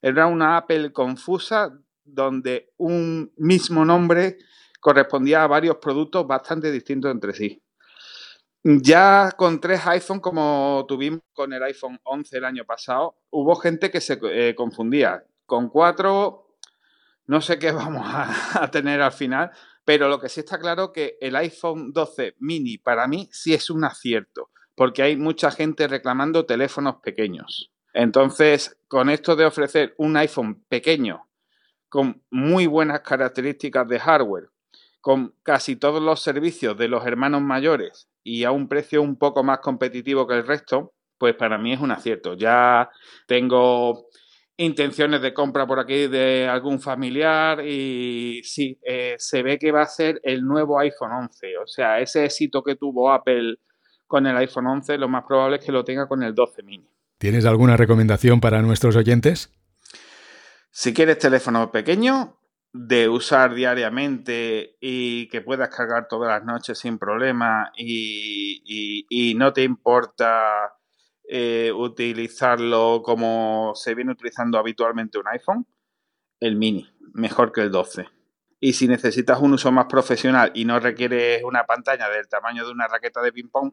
Era 0.00 0.26
una 0.26 0.56
Apple 0.56 0.92
confusa 0.92 1.78
donde 2.04 2.72
un 2.76 3.32
mismo 3.36 3.84
nombre 3.84 4.38
correspondía 4.80 5.42
a 5.42 5.48
varios 5.48 5.76
productos 5.76 6.26
bastante 6.26 6.70
distintos 6.70 7.10
entre 7.10 7.32
sí. 7.32 7.62
Ya 8.62 9.32
con 9.36 9.60
tres 9.60 9.86
iPhone, 9.86 10.20
como 10.20 10.84
tuvimos 10.88 11.20
con 11.32 11.52
el 11.52 11.62
iPhone 11.62 11.98
11 12.02 12.38
el 12.38 12.44
año 12.44 12.64
pasado, 12.64 13.16
hubo 13.30 13.56
gente 13.56 13.90
que 13.90 14.00
se 14.00 14.18
eh, 14.22 14.54
confundía. 14.54 15.24
Con 15.46 15.68
cuatro, 15.68 16.56
no 17.26 17.40
sé 17.40 17.58
qué 17.58 17.72
vamos 17.72 18.06
a, 18.06 18.70
tener 18.70 19.00
al 19.00 19.12
final, 19.12 19.50
pero 19.84 20.08
lo 20.08 20.20
que 20.20 20.28
sí 20.28 20.40
está 20.40 20.58
claro 20.58 20.92
que 20.92 21.18
el 21.20 21.36
iPhone 21.36 21.92
12 21.92 22.36
mini 22.38 22.78
para 22.78 23.06
mí 23.06 23.28
sí 23.32 23.54
es 23.54 23.70
un 23.70 23.84
acierto, 23.84 24.50
porque 24.74 25.02
hay 25.02 25.16
mucha 25.16 25.50
gente 25.50 25.88
reclamando 25.88 26.46
teléfonos 26.46 26.96
pequeños. 27.02 27.70
Entonces, 27.92 28.76
con 28.88 29.08
esto 29.08 29.36
de 29.36 29.44
ofrecer 29.44 29.94
un 29.98 30.16
iPhone 30.16 30.64
pequeño, 30.68 31.28
con 31.88 32.22
muy 32.30 32.66
buenas 32.66 33.00
características 33.00 33.86
de 33.86 34.00
hardware, 34.00 34.50
con 35.00 35.34
casi 35.42 35.76
todos 35.76 36.02
los 36.02 36.20
servicios 36.20 36.76
de 36.76 36.88
los 36.88 37.06
hermanos 37.06 37.42
mayores 37.42 38.08
y 38.24 38.44
a 38.44 38.50
un 38.50 38.68
precio 38.68 39.02
un 39.02 39.16
poco 39.16 39.44
más 39.44 39.60
competitivo 39.60 40.26
que 40.26 40.34
el 40.34 40.46
resto, 40.46 40.94
pues 41.18 41.34
para 41.36 41.58
mí 41.58 41.72
es 41.72 41.80
un 41.80 41.90
acierto. 41.90 42.34
Ya 42.34 42.90
tengo 43.26 44.08
intenciones 44.56 45.20
de 45.20 45.34
compra 45.34 45.66
por 45.66 45.80
aquí 45.80 46.06
de 46.06 46.46
algún 46.48 46.80
familiar 46.80 47.64
y 47.66 48.42
sí, 48.44 48.78
eh, 48.86 49.16
se 49.18 49.42
ve 49.42 49.58
que 49.58 49.72
va 49.72 49.82
a 49.82 49.86
ser 49.86 50.20
el 50.22 50.42
nuevo 50.42 50.78
iPhone 50.78 51.12
11. 51.12 51.58
O 51.58 51.66
sea, 51.66 52.00
ese 52.00 52.24
éxito 52.24 52.62
que 52.62 52.76
tuvo 52.76 53.12
Apple 53.12 53.56
con 54.06 54.26
el 54.26 54.36
iPhone 54.36 54.66
11, 54.66 54.98
lo 54.98 55.08
más 55.08 55.24
probable 55.24 55.56
es 55.56 55.64
que 55.64 55.72
lo 55.72 55.84
tenga 55.84 56.06
con 56.06 56.22
el 56.22 56.34
12 56.34 56.62
mini. 56.62 56.88
¿Tienes 57.18 57.44
alguna 57.46 57.76
recomendación 57.76 58.40
para 58.40 58.62
nuestros 58.62 58.96
oyentes? 58.96 59.52
Si 60.70 60.92
quieres 60.92 61.18
teléfono 61.18 61.70
pequeño, 61.70 62.38
de 62.72 63.08
usar 63.08 63.54
diariamente 63.54 64.76
y 64.80 65.28
que 65.28 65.40
puedas 65.40 65.68
cargar 65.68 66.08
todas 66.08 66.28
las 66.28 66.44
noches 66.44 66.76
sin 66.76 66.98
problema 66.98 67.70
y, 67.76 69.06
y 69.08 69.34
no 69.36 69.52
te 69.52 69.62
importa 69.62 70.74
eh, 71.28 71.72
utilizarlo 71.72 73.02
como 73.02 73.72
se 73.74 73.94
viene 73.94 74.12
utilizando 74.12 74.58
habitualmente 74.58 75.18
un 75.18 75.28
iPhone, 75.28 75.66
el 76.40 76.56
mini, 76.56 76.88
mejor 77.12 77.52
que 77.52 77.62
el 77.62 77.70
12. 77.70 78.06
Y 78.60 78.74
si 78.74 78.88
necesitas 78.88 79.40
un 79.40 79.54
uso 79.54 79.72
más 79.72 79.86
profesional 79.86 80.50
y 80.54 80.64
no 80.64 80.80
requieres 80.80 81.42
una 81.44 81.64
pantalla 81.64 82.08
del 82.08 82.28
tamaño 82.28 82.64
de 82.64 82.72
una 82.72 82.88
raqueta 82.88 83.20
de 83.22 83.32
ping-pong, 83.32 83.72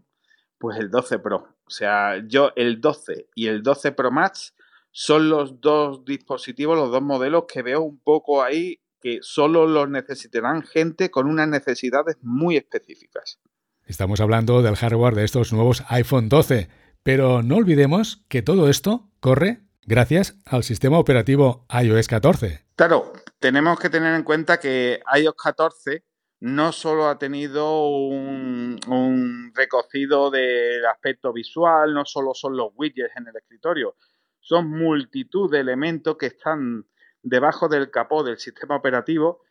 pues 0.58 0.78
el 0.78 0.90
12 0.90 1.20
Pro. 1.20 1.58
O 1.66 1.70
sea, 1.70 2.22
yo 2.26 2.52
el 2.56 2.80
12 2.80 3.30
y 3.36 3.48
el 3.48 3.64
12 3.64 3.94
Pro 3.94 4.12
Max 4.12 4.54
son 4.92 5.30
los 5.30 5.60
dos 5.60 6.06
dispositivos, 6.06 6.78
los 6.78 6.92
dos 6.92 7.02
modelos 7.02 7.46
que 7.52 7.62
veo 7.62 7.82
un 7.82 8.00
poco 8.00 8.44
ahí 8.44 8.82
que 9.02 9.20
solo 9.22 9.66
los 9.66 9.90
necesitarán 9.90 10.62
gente 10.62 11.10
con 11.10 11.28
unas 11.28 11.48
necesidades 11.48 12.18
muy 12.22 12.56
específicas. 12.56 13.40
Estamos 13.86 14.22
hablando 14.22 14.62
del 14.62 14.76
hardware 14.76 15.16
de 15.16 15.24
estos 15.24 15.52
nuevos 15.52 15.84
iPhone 15.90 16.30
12 16.30 16.70
pero 17.04 17.44
no 17.44 17.58
olvidemos 17.58 18.24
que 18.28 18.42
todo 18.42 18.70
esto 18.70 19.10
corre 19.20 19.62
gracias 19.86 20.38
al 20.46 20.64
sistema 20.64 21.00
operativo 21.00 21.66
iOS 21.70 22.08
14. 22.08 22.66
Claro, 22.76 23.14
tenemos 23.40 23.80
que 23.80 23.90
tener 23.90 24.16
en 24.16 24.24
cuenta 24.24 24.60
que 24.60 25.02
iOS 25.16 25.36
14 25.36 26.04
no 26.42 26.72
solo 26.72 27.08
ha 27.08 27.20
tenido 27.20 27.88
un, 27.88 29.52
recocido 29.54 30.32
del 30.32 30.86
aspecto 30.88 31.32
visual, 31.32 31.94
no 31.94 32.04
solo 32.06 32.34
son 32.34 32.58
los 32.58 32.72
widgets 32.76 33.16
en 33.16 33.28
el 33.28 33.36
escritorio, 33.36 33.96
son 34.40 34.70
multitud 34.70 35.52
de 35.52 35.60
elementos 35.60 36.18
que 36.18 36.26
están 36.28 36.88
debajo 37.22 37.68
del 37.68 37.92
capó 37.92 38.24
del 38.24 38.40
sistema 38.40 38.76
operativo 38.76 39.44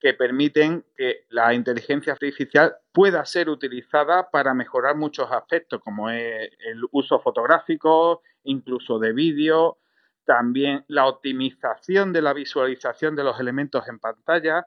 que 0.00 0.14
permiten 0.14 0.84
que 0.96 1.24
la 1.30 1.54
inteligencia 1.54 2.12
artificial 2.12 2.76
pueda 2.92 3.24
ser 3.24 3.48
utilizada 3.48 4.30
para 4.30 4.54
mejorar 4.54 4.96
muchos 4.96 5.30
aspectos, 5.32 5.80
como 5.82 6.08
el 6.10 6.48
uso 6.92 7.18
fotográfico, 7.20 8.22
incluso 8.44 8.98
de 8.98 9.12
vídeo, 9.12 9.78
también 10.24 10.84
la 10.88 11.06
optimización 11.06 12.12
de 12.12 12.22
la 12.22 12.32
visualización 12.32 13.16
de 13.16 13.24
los 13.24 13.40
elementos 13.40 13.88
en 13.88 13.98
pantalla, 13.98 14.66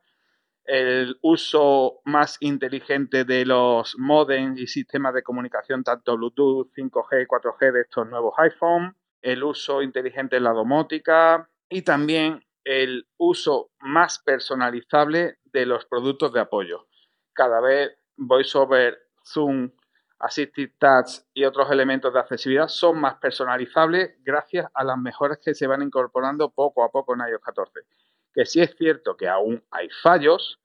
el 0.66 1.18
uso 1.22 2.02
más 2.06 2.38
inteligente 2.40 3.26
de 3.26 3.46
los 3.46 3.96
modems 3.98 4.60
y 4.60 4.68
sistemas 4.68 5.14
de 5.14 5.24
comunicación, 5.24 5.84
tanto 5.84 6.18
Bluetooth, 6.18 6.72
5G, 6.76 7.28
4G 7.28 7.72
de 7.72 7.82
estos 7.82 8.08
nuevos 8.08 8.34
iPhone, 8.38 8.96
el 9.22 9.44
uso 9.44 9.82
inteligente 9.82 10.38
en 10.38 10.44
la 10.44 10.52
domótica 10.52 11.48
y 11.70 11.84
también 11.84 12.44
el 12.64 13.08
uso 13.18 13.72
más 13.80 14.20
personalizable 14.20 15.38
de 15.46 15.66
los 15.66 15.86
productos 15.86 16.34
de 16.34 16.40
apoyo. 16.40 16.88
Cada 17.34 17.60
vez 17.62 17.98
VoiceOver, 18.18 18.98
Zoom, 19.26 19.72
Assistive 20.20 20.74
Touch 20.78 21.22
y 21.34 21.46
otros 21.46 21.72
elementos 21.72 22.14
de 22.14 22.20
accesibilidad 22.20 22.68
son 22.68 23.00
más 23.00 23.16
personalizables 23.16 24.16
gracias 24.24 24.68
a 24.74 24.84
las 24.84 24.98
mejoras 24.98 25.40
que 25.44 25.56
se 25.56 25.68
van 25.68 25.82
incorporando 25.82 26.52
poco 26.52 26.84
a 26.84 26.92
poco 26.92 27.16
en 27.16 27.22
iOS 27.28 27.42
14. 27.42 27.80
Que 28.34 28.46
sí 28.46 28.62
es 28.62 28.76
cierto 28.78 29.18
que 29.18 29.28
aún 29.28 29.64
hay 29.72 29.90
fallos, 29.90 30.60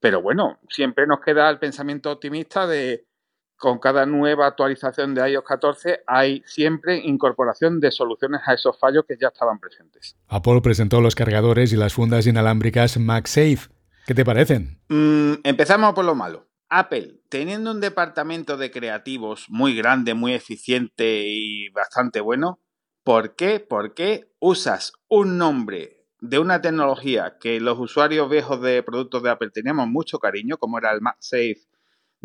pero 0.00 0.20
bueno, 0.20 0.58
siempre 0.68 1.06
nos 1.06 1.20
queda 1.20 1.48
el 1.48 1.58
pensamiento 1.58 2.10
optimista 2.10 2.66
de 2.66 3.06
con 3.56 3.78
cada 3.78 4.06
nueva 4.06 4.46
actualización 4.46 5.14
de 5.14 5.30
iOS 5.30 5.44
14 5.44 6.00
hay 6.06 6.42
siempre 6.46 6.98
incorporación 6.98 7.80
de 7.80 7.90
soluciones 7.90 8.40
a 8.46 8.54
esos 8.54 8.78
fallos 8.78 9.04
que 9.06 9.16
ya 9.20 9.28
estaban 9.28 9.58
presentes. 9.58 10.16
Apple 10.28 10.60
presentó 10.62 11.00
los 11.00 11.14
cargadores 11.14 11.72
y 11.72 11.76
las 11.76 11.94
fundas 11.94 12.26
inalámbricas 12.26 12.98
MagSafe. 12.98 13.68
¿Qué 14.06 14.14
te 14.14 14.24
parecen? 14.24 14.78
Mm, 14.88 15.40
empezamos 15.42 15.94
por 15.94 16.04
lo 16.04 16.14
malo. 16.14 16.46
Apple, 16.68 17.20
teniendo 17.28 17.70
un 17.70 17.80
departamento 17.80 18.56
de 18.56 18.70
creativos 18.70 19.46
muy 19.48 19.76
grande, 19.76 20.14
muy 20.14 20.34
eficiente 20.34 21.24
y 21.26 21.68
bastante 21.70 22.20
bueno, 22.20 22.60
¿por 23.04 23.36
qué? 23.36 23.60
¿Por 23.60 23.94
qué 23.94 24.32
usas 24.40 24.92
un 25.08 25.38
nombre 25.38 26.06
de 26.20 26.38
una 26.38 26.60
tecnología 26.60 27.36
que 27.40 27.60
los 27.60 27.78
usuarios 27.78 28.28
viejos 28.28 28.60
de 28.62 28.82
productos 28.82 29.22
de 29.22 29.30
Apple 29.30 29.50
teníamos 29.50 29.86
mucho 29.86 30.18
cariño, 30.18 30.56
como 30.58 30.78
era 30.78 30.92
el 30.92 31.00
MagSafe 31.00 31.65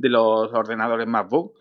de 0.02 0.10
los 0.10 0.52
ordenadores 0.52 1.08
MacBook, 1.08 1.54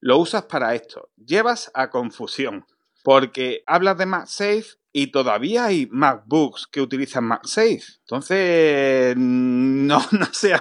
lo 0.00 0.18
usas 0.18 0.44
para 0.44 0.74
esto. 0.74 1.08
Llevas 1.16 1.70
a 1.74 1.90
confusión, 1.90 2.66
porque 3.02 3.62
hablas 3.66 3.98
de 3.98 4.06
MagSafe 4.06 4.66
y 4.92 5.08
todavía 5.08 5.66
hay 5.66 5.88
MacBooks 5.90 6.66
que 6.66 6.80
utilizan 6.80 7.24
MagSafe. 7.24 7.82
Entonces, 8.00 9.14
no, 9.18 10.00
no 10.12 10.26
sé 10.32 10.54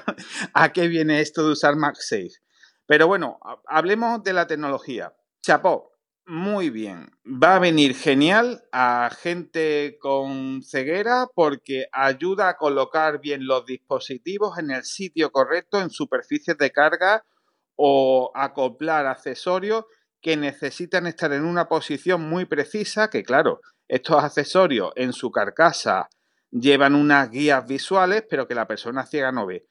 a, 0.54 0.74
qué 0.74 0.88
viene 0.88 1.20
esto 1.20 1.46
de 1.46 1.52
usar 1.52 1.76
MagSafe. 1.76 2.32
Pero 2.88 3.08
bueno, 3.08 3.40
hablemos 3.68 4.24
de 4.24 4.34
la 4.34 4.48
tecnología. 4.48 5.14
Chapó, 5.42 5.92
muy 6.28 6.70
bien. 6.70 7.12
Va 7.26 7.56
a 7.56 7.60
venir 7.60 7.96
genial 7.96 8.64
a 8.72 9.10
gente 9.16 9.98
con 10.00 10.64
ceguera 10.64 11.28
porque 11.34 11.88
ayuda 11.92 12.50
a 12.50 12.58
colocar 12.58 13.20
bien 13.20 13.46
los 13.46 13.66
dispositivos 13.66 14.58
en 14.58 14.72
el 14.72 14.84
sitio 14.84 15.32
correcto, 15.32 15.80
en 15.80 15.90
superficies 15.90 16.58
de 16.58 16.72
carga 16.72 17.24
o 17.76 18.32
acoplar 18.34 19.06
accesorios 19.06 19.86
que 20.22 20.38
necesitan 20.38 21.06
estar 21.08 21.32
en 21.34 21.46
una 21.46 21.68
posición 21.68 22.28
muy 22.28 22.46
precisa, 22.46 23.10
que 23.10 23.24
claro, 23.24 23.62
estos 23.88 24.24
accesorios 24.24 24.92
en 24.96 25.14
su 25.14 25.30
carcasa 25.32 26.10
llevan 26.50 26.96
unas 26.96 27.30
guías 27.30 27.68
visuales, 27.68 28.24
pero 28.28 28.48
que 28.48 28.56
la 28.56 28.68
persona 28.68 29.06
ciega 29.06 29.32
no 29.32 29.46
ve. 29.46 29.68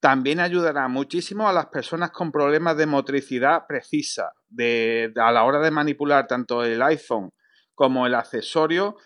También 0.00 0.40
ayudará 0.40 0.86
muchísimo 0.88 1.48
a 1.48 1.52
las 1.52 1.66
personas 1.66 2.10
con 2.12 2.30
problemas 2.30 2.76
de 2.76 2.86
motricidad 2.86 3.66
precisa, 3.66 4.34
de, 4.56 5.12
a 5.16 5.30
la 5.32 5.44
hora 5.44 5.60
de 5.60 5.70
manipular 5.70 6.26
tanto 6.26 6.64
el 6.64 6.82
iPhone 6.82 7.30
como 7.74 8.06
el 8.06 8.14
accesorio, 8.14 8.96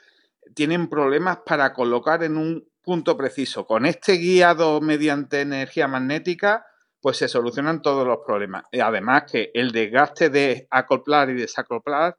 tienen 0.54 0.88
problemas 0.88 1.38
para 1.44 1.72
colocar 1.72 2.22
en 2.22 2.36
un 2.36 2.64
punto 2.82 3.16
preciso. 3.16 3.66
Con 3.66 3.84
este 3.84 4.16
guiado 4.16 4.80
mediante 4.80 5.40
energía 5.40 5.88
magnética, 5.88 6.64
pues 7.00 7.16
se 7.16 7.28
solucionan 7.28 7.82
todos 7.82 8.06
los 8.06 8.18
problemas. 8.26 8.64
Además 8.80 9.24
que 9.30 9.50
el 9.54 9.72
desgaste 9.72 10.30
de 10.30 10.66
acoplar 10.70 11.30
y 11.30 11.34
desacoplar 11.34 12.16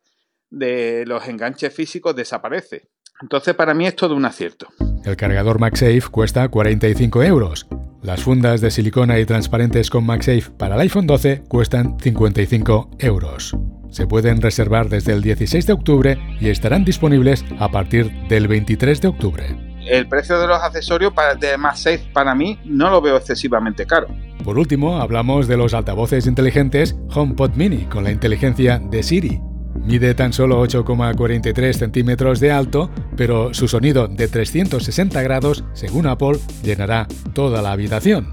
de 0.50 1.06
los 1.06 1.28
enganches 1.28 1.74
físicos 1.74 2.16
desaparece. 2.16 2.90
Entonces, 3.22 3.54
para 3.56 3.74
mí 3.74 3.86
es 3.88 3.96
todo 3.96 4.16
un 4.16 4.26
acierto. 4.26 4.68
El 5.06 5.16
cargador 5.16 5.60
MagSafe 5.60 6.10
cuesta 6.12 6.48
45 6.50 7.24
euros. 7.24 7.68
Las 8.04 8.24
fundas 8.24 8.62
de 8.62 8.72
silicona 8.72 9.20
y 9.20 9.26
transparentes 9.26 9.92
con 9.92 10.06
MagSafe 10.08 10.50
para 10.58 10.74
el 10.74 10.82
iPhone 10.82 11.06
12 11.06 11.44
cuestan 11.48 12.00
55 12.00 12.90
euros. 12.98 13.56
Se 13.92 14.08
pueden 14.08 14.42
reservar 14.42 14.90
desde 14.90 15.14
el 15.14 15.22
16 15.22 15.68
de 15.68 15.74
octubre 15.74 16.18
y 16.40 16.50
estarán 16.50 16.84
disponibles 16.84 17.46
a 17.60 17.70
partir 17.70 18.12
del 18.28 18.48
23 18.48 19.02
de 19.02 19.08
octubre. 19.08 19.56
El 19.88 20.08
precio 20.08 20.40
de 20.40 20.48
los 20.48 20.60
accesorios 20.64 21.14
de 21.40 21.58
MagSafe 21.58 22.10
para 22.12 22.34
mí 22.34 22.60
no 22.66 22.90
lo 22.90 23.02
veo 23.02 23.18
excesivamente 23.18 23.86
caro. 23.86 24.08
Por 24.44 24.58
último, 24.58 25.00
hablamos 25.00 25.48
de 25.48 25.58
los 25.58 25.76
altavoces 25.76 26.26
inteligentes 26.26 26.98
HomePod 27.14 27.52
Mini 27.54 27.86
con 27.86 28.04
la 28.04 28.12
inteligencia 28.12 28.80
de 28.80 29.04
Siri. 29.04 29.42
Mide 29.84 30.14
tan 30.14 30.32
solo 30.32 30.64
8,43 30.64 31.74
centímetros 31.74 32.40
de 32.40 32.52
alto, 32.52 32.92
pero 33.18 33.54
su 33.54 33.68
sonido 33.68 34.08
de 34.08 34.28
360 34.28 35.22
grados, 35.24 35.64
según 35.74 36.06
Apple, 36.06 36.38
llenará 36.64 37.08
toda 37.34 37.62
la 37.62 37.72
habitación. 37.72 38.30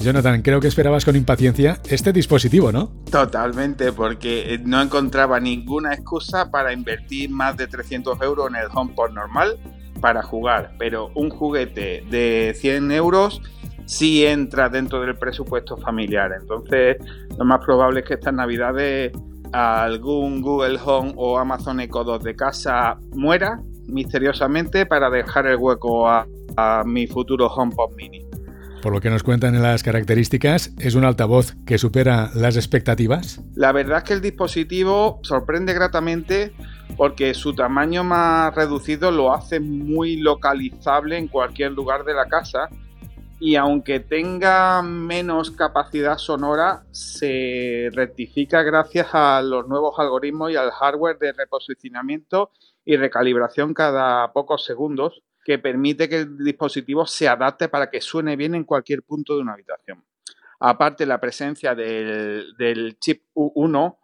Jonathan, 0.00 0.42
creo 0.42 0.60
que 0.60 0.68
esperabas 0.68 1.04
con 1.04 1.16
impaciencia 1.16 1.78
este 1.88 2.12
dispositivo, 2.12 2.72
¿no? 2.72 2.90
Totalmente, 3.10 3.92
porque 3.92 4.60
no 4.64 4.80
encontraba 4.80 5.40
ninguna 5.40 5.92
excusa 5.92 6.50
para 6.50 6.72
invertir 6.72 7.30
más 7.30 7.56
de 7.56 7.66
300 7.66 8.20
euros 8.22 8.48
en 8.48 8.56
el 8.56 8.68
HomePod 8.72 9.10
normal 9.10 9.58
para 10.00 10.22
jugar, 10.22 10.74
pero 10.78 11.10
un 11.14 11.30
juguete 11.30 12.04
de 12.08 12.54
100 12.56 12.92
euros 12.92 13.42
sí 13.86 14.24
entra 14.24 14.68
dentro 14.68 15.00
del 15.00 15.16
presupuesto 15.16 15.76
familiar. 15.76 16.32
Entonces, 16.40 16.96
lo 17.36 17.44
más 17.44 17.64
probable 17.64 18.00
es 18.00 18.06
que 18.06 18.14
estas 18.14 18.34
navidades 18.34 19.12
algún 19.52 20.42
Google 20.42 20.78
Home 20.84 21.12
o 21.16 21.38
Amazon 21.38 21.80
Echo 21.80 22.04
2 22.04 22.22
de 22.22 22.36
casa 22.36 22.98
muera 23.14 23.60
misteriosamente 23.86 24.86
para 24.86 25.10
dejar 25.10 25.46
el 25.46 25.56
hueco 25.56 26.08
a, 26.08 26.26
mi 26.84 27.06
futuro 27.06 27.46
HomePod 27.46 27.94
Mini. 27.94 28.26
Por 28.82 28.92
lo 28.92 29.00
que 29.00 29.10
nos 29.10 29.22
cuentan 29.22 29.54
en 29.54 29.62
las 29.62 29.84
características, 29.84 30.72
¿es 30.80 30.96
un 30.96 31.04
altavoz 31.04 31.54
que 31.66 31.78
supera 31.78 32.30
las 32.34 32.56
expectativas? 32.56 33.40
La 33.54 33.70
verdad 33.70 33.98
es 33.98 34.04
que 34.04 34.14
el 34.14 34.20
dispositivo 34.20 35.20
sorprende 35.22 35.72
gratamente 35.72 36.52
porque 36.96 37.32
su 37.34 37.54
tamaño 37.54 38.02
más 38.02 38.52
reducido 38.56 39.12
lo 39.12 39.32
hace 39.32 39.60
muy 39.60 40.16
localizable 40.16 41.16
en 41.16 41.28
cualquier 41.28 41.72
lugar 41.72 42.04
de 42.04 42.14
la 42.14 42.26
casa 42.26 42.68
y 43.40 43.54
aunque 43.56 44.00
tenga 44.00 44.82
menos 44.82 45.52
capacidad 45.52 46.18
sonora, 46.18 46.84
se 46.90 47.88
rectifica 47.92 48.62
gracias 48.62 49.08
a 49.12 49.40
los 49.42 49.68
nuevos 49.68 49.94
algoritmos 49.98 50.50
y 50.50 50.56
al 50.56 50.70
hardware 50.72 51.18
de 51.18 51.32
reposicionamiento 51.32 52.50
y 52.84 52.96
recalibración 52.96 53.74
cada 53.74 54.32
pocos 54.32 54.64
segundos 54.64 55.22
que 55.44 55.58
permite 55.58 56.08
que 56.08 56.20
el 56.20 56.38
dispositivo 56.38 57.06
se 57.06 57.28
adapte 57.28 57.68
para 57.68 57.90
que 57.90 58.00
suene 58.00 58.34
bien 58.34 58.54
en 58.54 58.64
cualquier 58.64 59.02
punto 59.02 59.36
de 59.36 59.42
una 59.42 59.52
habitación. 59.52 60.04
Aparte, 60.60 61.06
la 61.06 61.20
presencia 61.20 61.74
del, 61.74 62.96
chip 62.98 63.22
U1 63.34 63.96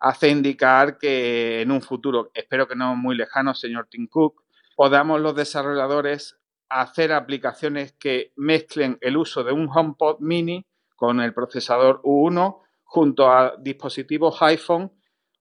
hace 0.00 0.28
indicar 0.28 0.98
que 0.98 1.60
en 1.60 1.70
un 1.70 1.80
futuro, 1.80 2.30
espero 2.34 2.66
que 2.66 2.74
no 2.74 2.96
muy 2.96 3.16
lejano, 3.16 3.54
señor 3.54 3.86
Tim 3.88 4.08
Cook, 4.08 4.42
podamos 4.74 5.20
los 5.20 5.36
desarrolladores 5.36 6.39
hacer 6.70 7.12
aplicaciones 7.12 7.92
que 7.92 8.32
mezclen 8.36 8.96
el 9.00 9.16
uso 9.16 9.44
de 9.44 9.52
un 9.52 9.68
HomePod 9.68 10.20
mini 10.20 10.64
con 10.96 11.20
el 11.20 11.34
procesador 11.34 12.00
U1 12.02 12.58
junto 12.84 13.30
a 13.30 13.56
dispositivos 13.58 14.40
iPhone 14.42 14.92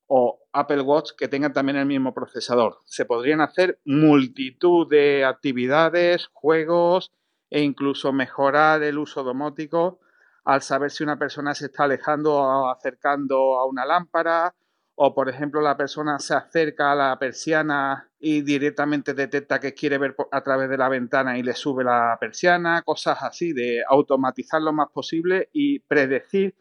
o 0.08 0.39
Apple 0.52 0.82
Watch 0.82 1.12
que 1.18 1.28
tengan 1.28 1.54
también 1.54 1.78
el 1.78 1.86
mismo 1.86 2.13
procesador. 2.13 2.80
Se 2.86 3.06
podrían 3.06 3.42
hacer 3.42 3.80
multitud 3.86 4.89
de 4.89 5.24
actividades, 5.24 6.30
juegos 6.34 7.12
e 7.50 7.62
incluso 7.62 8.12
mejorar 8.12 8.82
el 8.84 8.98
uso 8.98 9.24
domótico 9.24 10.00
al 10.46 10.63
saber 10.63 10.89
si 10.89 11.04
una 11.04 11.20
persona 11.20 11.54
se 11.54 11.65
está 11.65 11.84
alejando 11.84 12.36
o 12.36 12.70
acercando 12.70 13.60
a 13.60 13.68
una 13.68 13.86
lámpara 13.86 14.56
o 15.02 15.14
por 15.14 15.30
ejemplo 15.30 15.62
la 15.62 15.78
persona 15.78 16.20
se 16.20 16.34
acerca 16.34 16.92
a 16.92 16.96
la 16.96 17.18
persiana 17.18 18.10
y 18.20 18.42
directamente 18.42 19.14
detecta 19.14 19.58
que 19.58 19.74
quiere 19.74 19.98
ver 19.98 20.14
a 20.30 20.42
través 20.42 20.70
de 20.70 20.78
la 20.78 20.90
ventana 20.90 21.38
y 21.38 21.44
le 21.44 21.54
sube 21.54 21.86
la 21.86 22.18
persiana, 22.20 22.82
cosas 22.82 23.20
así, 23.22 23.54
de 23.54 23.82
automatizar 23.88 24.62
lo 24.62 24.74
más 24.74 24.90
posible 24.90 25.48
y 25.54 25.80
predecir 25.80 26.54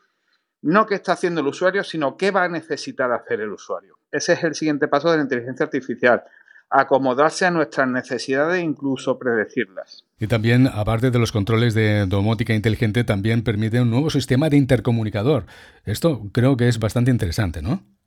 no 0.63 0.87
qué 0.87 0.95
está 0.95 1.15
haciendo 1.15 1.41
el 1.41 1.49
usuario, 1.49 1.83
sino 1.83 2.17
qué 2.17 2.31
va 2.31 2.45
a 2.45 2.49
necesitar 2.49 3.11
hacer 3.11 3.41
el 3.41 3.51
usuario. 3.51 3.99
Ese 4.13 4.35
es 4.35 4.45
el 4.45 4.55
siguiente 4.55 4.87
paso 4.87 5.11
de 5.11 5.17
la 5.17 5.25
inteligencia 5.25 5.65
artificial, 5.65 6.23
acomodarse 6.71 7.45
a 7.45 7.51
nuestras 7.51 7.89
necesidades 7.89 8.61
e 8.61 8.63
incluso 8.63 9.19
predecirlas. 9.19 10.05
Y 10.21 10.29
también, 10.29 10.69
aparte 10.73 11.11
de 11.11 11.19
los 11.19 11.33
controles 11.33 11.75
de 11.75 12.07
domótica 12.07 12.55
inteligente, 12.55 13.03
también 13.03 13.43
permite 13.43 13.81
un 13.81 13.91
nuevo 13.91 14.11
sistema 14.11 14.49
de 14.49 14.59
intercomunicador. 14.59 15.47
Esto 15.85 16.23
creo 16.31 16.57
que 16.57 16.69
es 16.69 16.79
bastante 16.79 17.11
interesante, 17.11 17.63
¿no? 17.63 17.98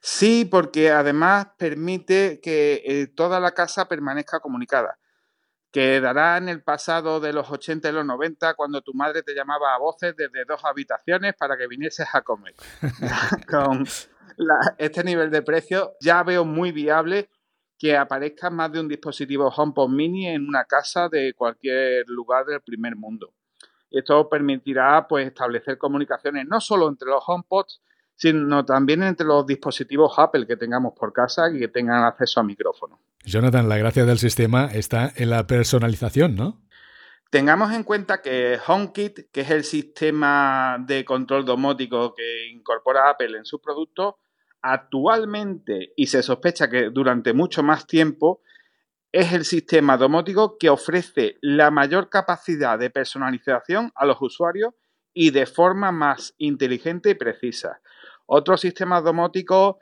Sí, 0.00 0.46
porque 0.46 0.90
además 0.90 1.48
permite 1.58 2.40
que 2.40 2.82
eh, 2.84 3.06
toda 3.08 3.38
la 3.38 3.52
casa 3.52 3.86
permanezca 3.86 4.40
comunicada. 4.40 4.98
Quedará 5.70 6.38
en 6.38 6.48
el 6.48 6.62
pasado 6.62 7.20
de 7.20 7.32
los 7.32 7.50
80 7.50 7.88
y 7.88 7.92
los 7.92 8.06
90 8.06 8.54
cuando 8.54 8.80
tu 8.80 8.92
madre 8.94 9.22
te 9.22 9.34
llamaba 9.34 9.74
a 9.74 9.78
voces 9.78 10.16
desde 10.16 10.44
dos 10.44 10.64
habitaciones 10.64 11.34
para 11.38 11.56
que 11.56 11.68
vinieses 11.68 12.08
a 12.12 12.22
comer. 12.22 12.54
Con 13.48 13.84
este 14.78 15.04
nivel 15.04 15.30
de 15.30 15.42
precio 15.42 15.92
ya 16.00 16.22
veo 16.22 16.44
muy 16.44 16.72
viable 16.72 17.28
que 17.78 17.96
aparezca 17.96 18.50
más 18.50 18.72
de 18.72 18.80
un 18.80 18.88
dispositivo 18.88 19.48
HomePod 19.48 19.88
Mini 19.88 20.28
en 20.28 20.48
una 20.48 20.64
casa 20.64 21.08
de 21.08 21.34
cualquier 21.34 22.06
lugar 22.08 22.46
del 22.46 22.60
primer 22.62 22.96
mundo. 22.96 23.32
Esto 23.90 24.28
permitirá 24.28 25.06
pues, 25.08 25.26
establecer 25.26 25.78
comunicaciones 25.78 26.46
no 26.46 26.60
solo 26.60 26.88
entre 26.88 27.08
los 27.08 27.22
HomePods, 27.26 27.80
sino 28.20 28.66
también 28.66 29.02
entre 29.02 29.26
los 29.26 29.46
dispositivos 29.46 30.12
Apple 30.18 30.46
que 30.46 30.56
tengamos 30.56 30.92
por 30.94 31.10
casa 31.10 31.50
y 31.50 31.58
que 31.58 31.68
tengan 31.68 32.04
acceso 32.04 32.40
a 32.40 32.42
micrófono. 32.42 33.00
Jonathan, 33.24 33.66
la 33.66 33.78
gracia 33.78 34.04
del 34.04 34.18
sistema 34.18 34.66
está 34.66 35.10
en 35.16 35.30
la 35.30 35.46
personalización, 35.46 36.36
¿no? 36.36 36.60
Tengamos 37.30 37.72
en 37.72 37.82
cuenta 37.82 38.20
que 38.20 38.58
HomeKit, 38.66 39.30
que 39.32 39.40
es 39.40 39.50
el 39.50 39.64
sistema 39.64 40.76
de 40.86 41.04
control 41.04 41.46
domótico 41.46 42.14
que 42.14 42.48
incorpora 42.50 43.08
Apple 43.08 43.38
en 43.38 43.46
sus 43.46 43.60
productos, 43.60 44.16
actualmente, 44.60 45.94
y 45.96 46.08
se 46.08 46.22
sospecha 46.22 46.68
que 46.68 46.90
durante 46.90 47.32
mucho 47.32 47.62
más 47.62 47.86
tiempo, 47.86 48.42
es 49.12 49.32
el 49.32 49.46
sistema 49.46 49.96
domótico 49.96 50.58
que 50.58 50.68
ofrece 50.68 51.38
la 51.40 51.70
mayor 51.70 52.10
capacidad 52.10 52.78
de 52.78 52.90
personalización 52.90 53.92
a 53.94 54.04
los 54.04 54.18
usuarios 54.20 54.74
y 55.14 55.30
de 55.30 55.46
forma 55.46 55.90
más 55.90 56.34
inteligente 56.36 57.10
y 57.10 57.14
precisa. 57.14 57.80
Otros 58.32 58.60
sistemas 58.60 59.02
domóticos 59.02 59.74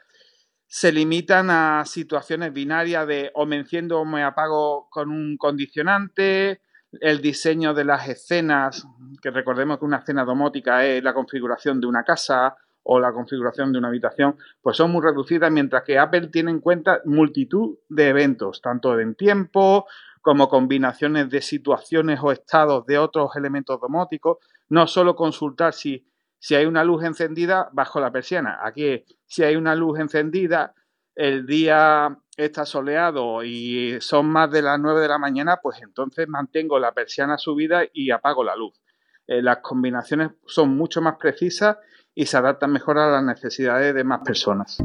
se 0.66 0.90
limitan 0.90 1.50
a 1.50 1.84
situaciones 1.84 2.50
binarias 2.50 3.06
de 3.06 3.30
o 3.34 3.44
me 3.44 3.56
enciendo 3.56 4.00
o 4.00 4.06
me 4.06 4.24
apago 4.24 4.88
con 4.88 5.11
un 5.11 5.37
condicionante, 5.37 6.62
el 6.92 7.20
diseño 7.20 7.74
de 7.74 7.84
las 7.84 8.08
escenas, 8.08 8.87
que 9.20 9.30
recordemos 9.30 9.78
que 9.78 9.84
una 9.84 9.98
escena 9.98 10.24
domótica 10.24 10.82
es 10.87 11.04
la 11.04 11.12
configuración 11.12 11.78
de 11.78 11.88
una 11.88 12.04
casa 12.04 12.56
o 12.84 12.98
la 12.98 13.12
configuración 13.12 13.70
de 13.70 13.80
una 13.80 13.88
habitación, 13.88 14.38
pues 14.62 14.78
son 14.78 14.92
muy 14.92 15.02
reducidas, 15.02 15.52
mientras 15.52 15.82
que 15.82 15.98
Apple 15.98 16.28
tiene 16.28 16.50
en 16.50 16.61
cuenta 16.61 17.02
multitud 17.04 17.76
de 17.90 18.08
eventos, 18.08 18.62
tanto 18.62 18.98
en 18.98 19.14
tiempo 19.14 19.84
como 20.22 20.48
combinaciones 20.48 21.28
de 21.28 21.42
situaciones 21.42 22.18
o 22.22 22.32
estados 22.32 22.87
de 22.87 22.96
otros 22.96 23.37
elementos 23.37 23.78
domóticos, 23.78 24.38
no 24.70 24.87
solo 24.87 25.14
consultar 25.16 25.74
si, 25.74 26.08
si 26.38 26.55
hay 26.55 26.66
una 26.66 26.85
luz 26.85 27.05
encendida 27.05 27.68
bajo 27.72 28.01
la 28.01 28.11
persiana, 28.11 28.59
aquí 28.62 29.05
si 29.27 29.42
hay 29.42 29.57
una 29.57 29.74
luz 29.74 29.98
encendida, 29.98 30.74
el 31.14 31.46
día 31.46 32.16
está 32.37 32.64
soleado 32.64 33.42
y 33.42 34.01
son 34.01 34.27
más 34.31 34.51
de 34.51 34.62
las 34.62 34.79
9 34.79 35.01
de 35.01 35.09
la 35.09 35.18
mañana, 35.18 35.59
pues 35.61 35.83
entonces 35.83 36.29
mantengo 36.29 36.79
la 36.79 36.92
persiana 36.92 37.37
subida 37.38 37.83
y 37.92 38.11
apago 38.12 38.44
la 38.44 38.55
luz. 38.55 38.81
Eh, 39.27 39.42
las 39.42 39.59
combinaciones 39.59 40.31
son 40.46 40.77
mucho 40.77 41.03
más 41.03 41.16
precisas 41.18 41.77
y 42.14 42.27
se 42.27 42.37
adaptan 42.37 42.72
mejor 42.72 42.98
a 42.98 43.11
las 43.11 43.24
necesidades 43.24 43.94
de 43.94 44.05
más 44.05 44.20
personas. 44.24 44.79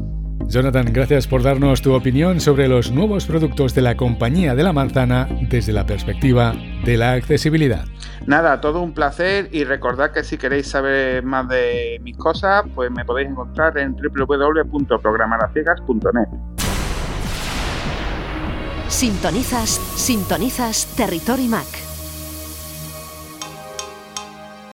Jonathan, 0.48 0.86
gracias 0.92 1.28
por 1.28 1.42
darnos 1.42 1.82
tu 1.82 1.94
opinión 1.94 2.40
sobre 2.40 2.68
los 2.68 2.92
nuevos 2.92 3.26
productos 3.26 3.74
de 3.74 3.82
la 3.82 3.98
compañía 3.98 4.54
de 4.56 4.64
la 4.64 4.74
manzana 4.74 5.28
desde 5.50 5.74
la 5.74 5.86
perspectiva 5.86 6.54
de 6.86 6.98
la 6.98 7.14
accesibilidad. 7.14 7.86
Nada, 8.28 8.62
todo 8.62 8.82
un 8.82 8.94
placer 8.94 9.50
y 9.52 9.64
recordad 9.64 10.12
que 10.12 10.24
si 10.24 10.38
queréis 10.38 10.68
saber 10.68 11.24
más 11.24 11.48
de 11.50 12.00
mis 12.04 12.16
cosas, 12.18 12.66
pues 12.76 12.92
me 12.92 13.04
podéis 13.04 13.30
encontrar 13.30 13.76
en 13.78 13.96
www.programaraciegas.net. 13.96 16.28
Sintonizas, 18.88 19.70
sintonizas 19.96 20.86
Territory 20.96 21.48
Mac. 21.48 21.93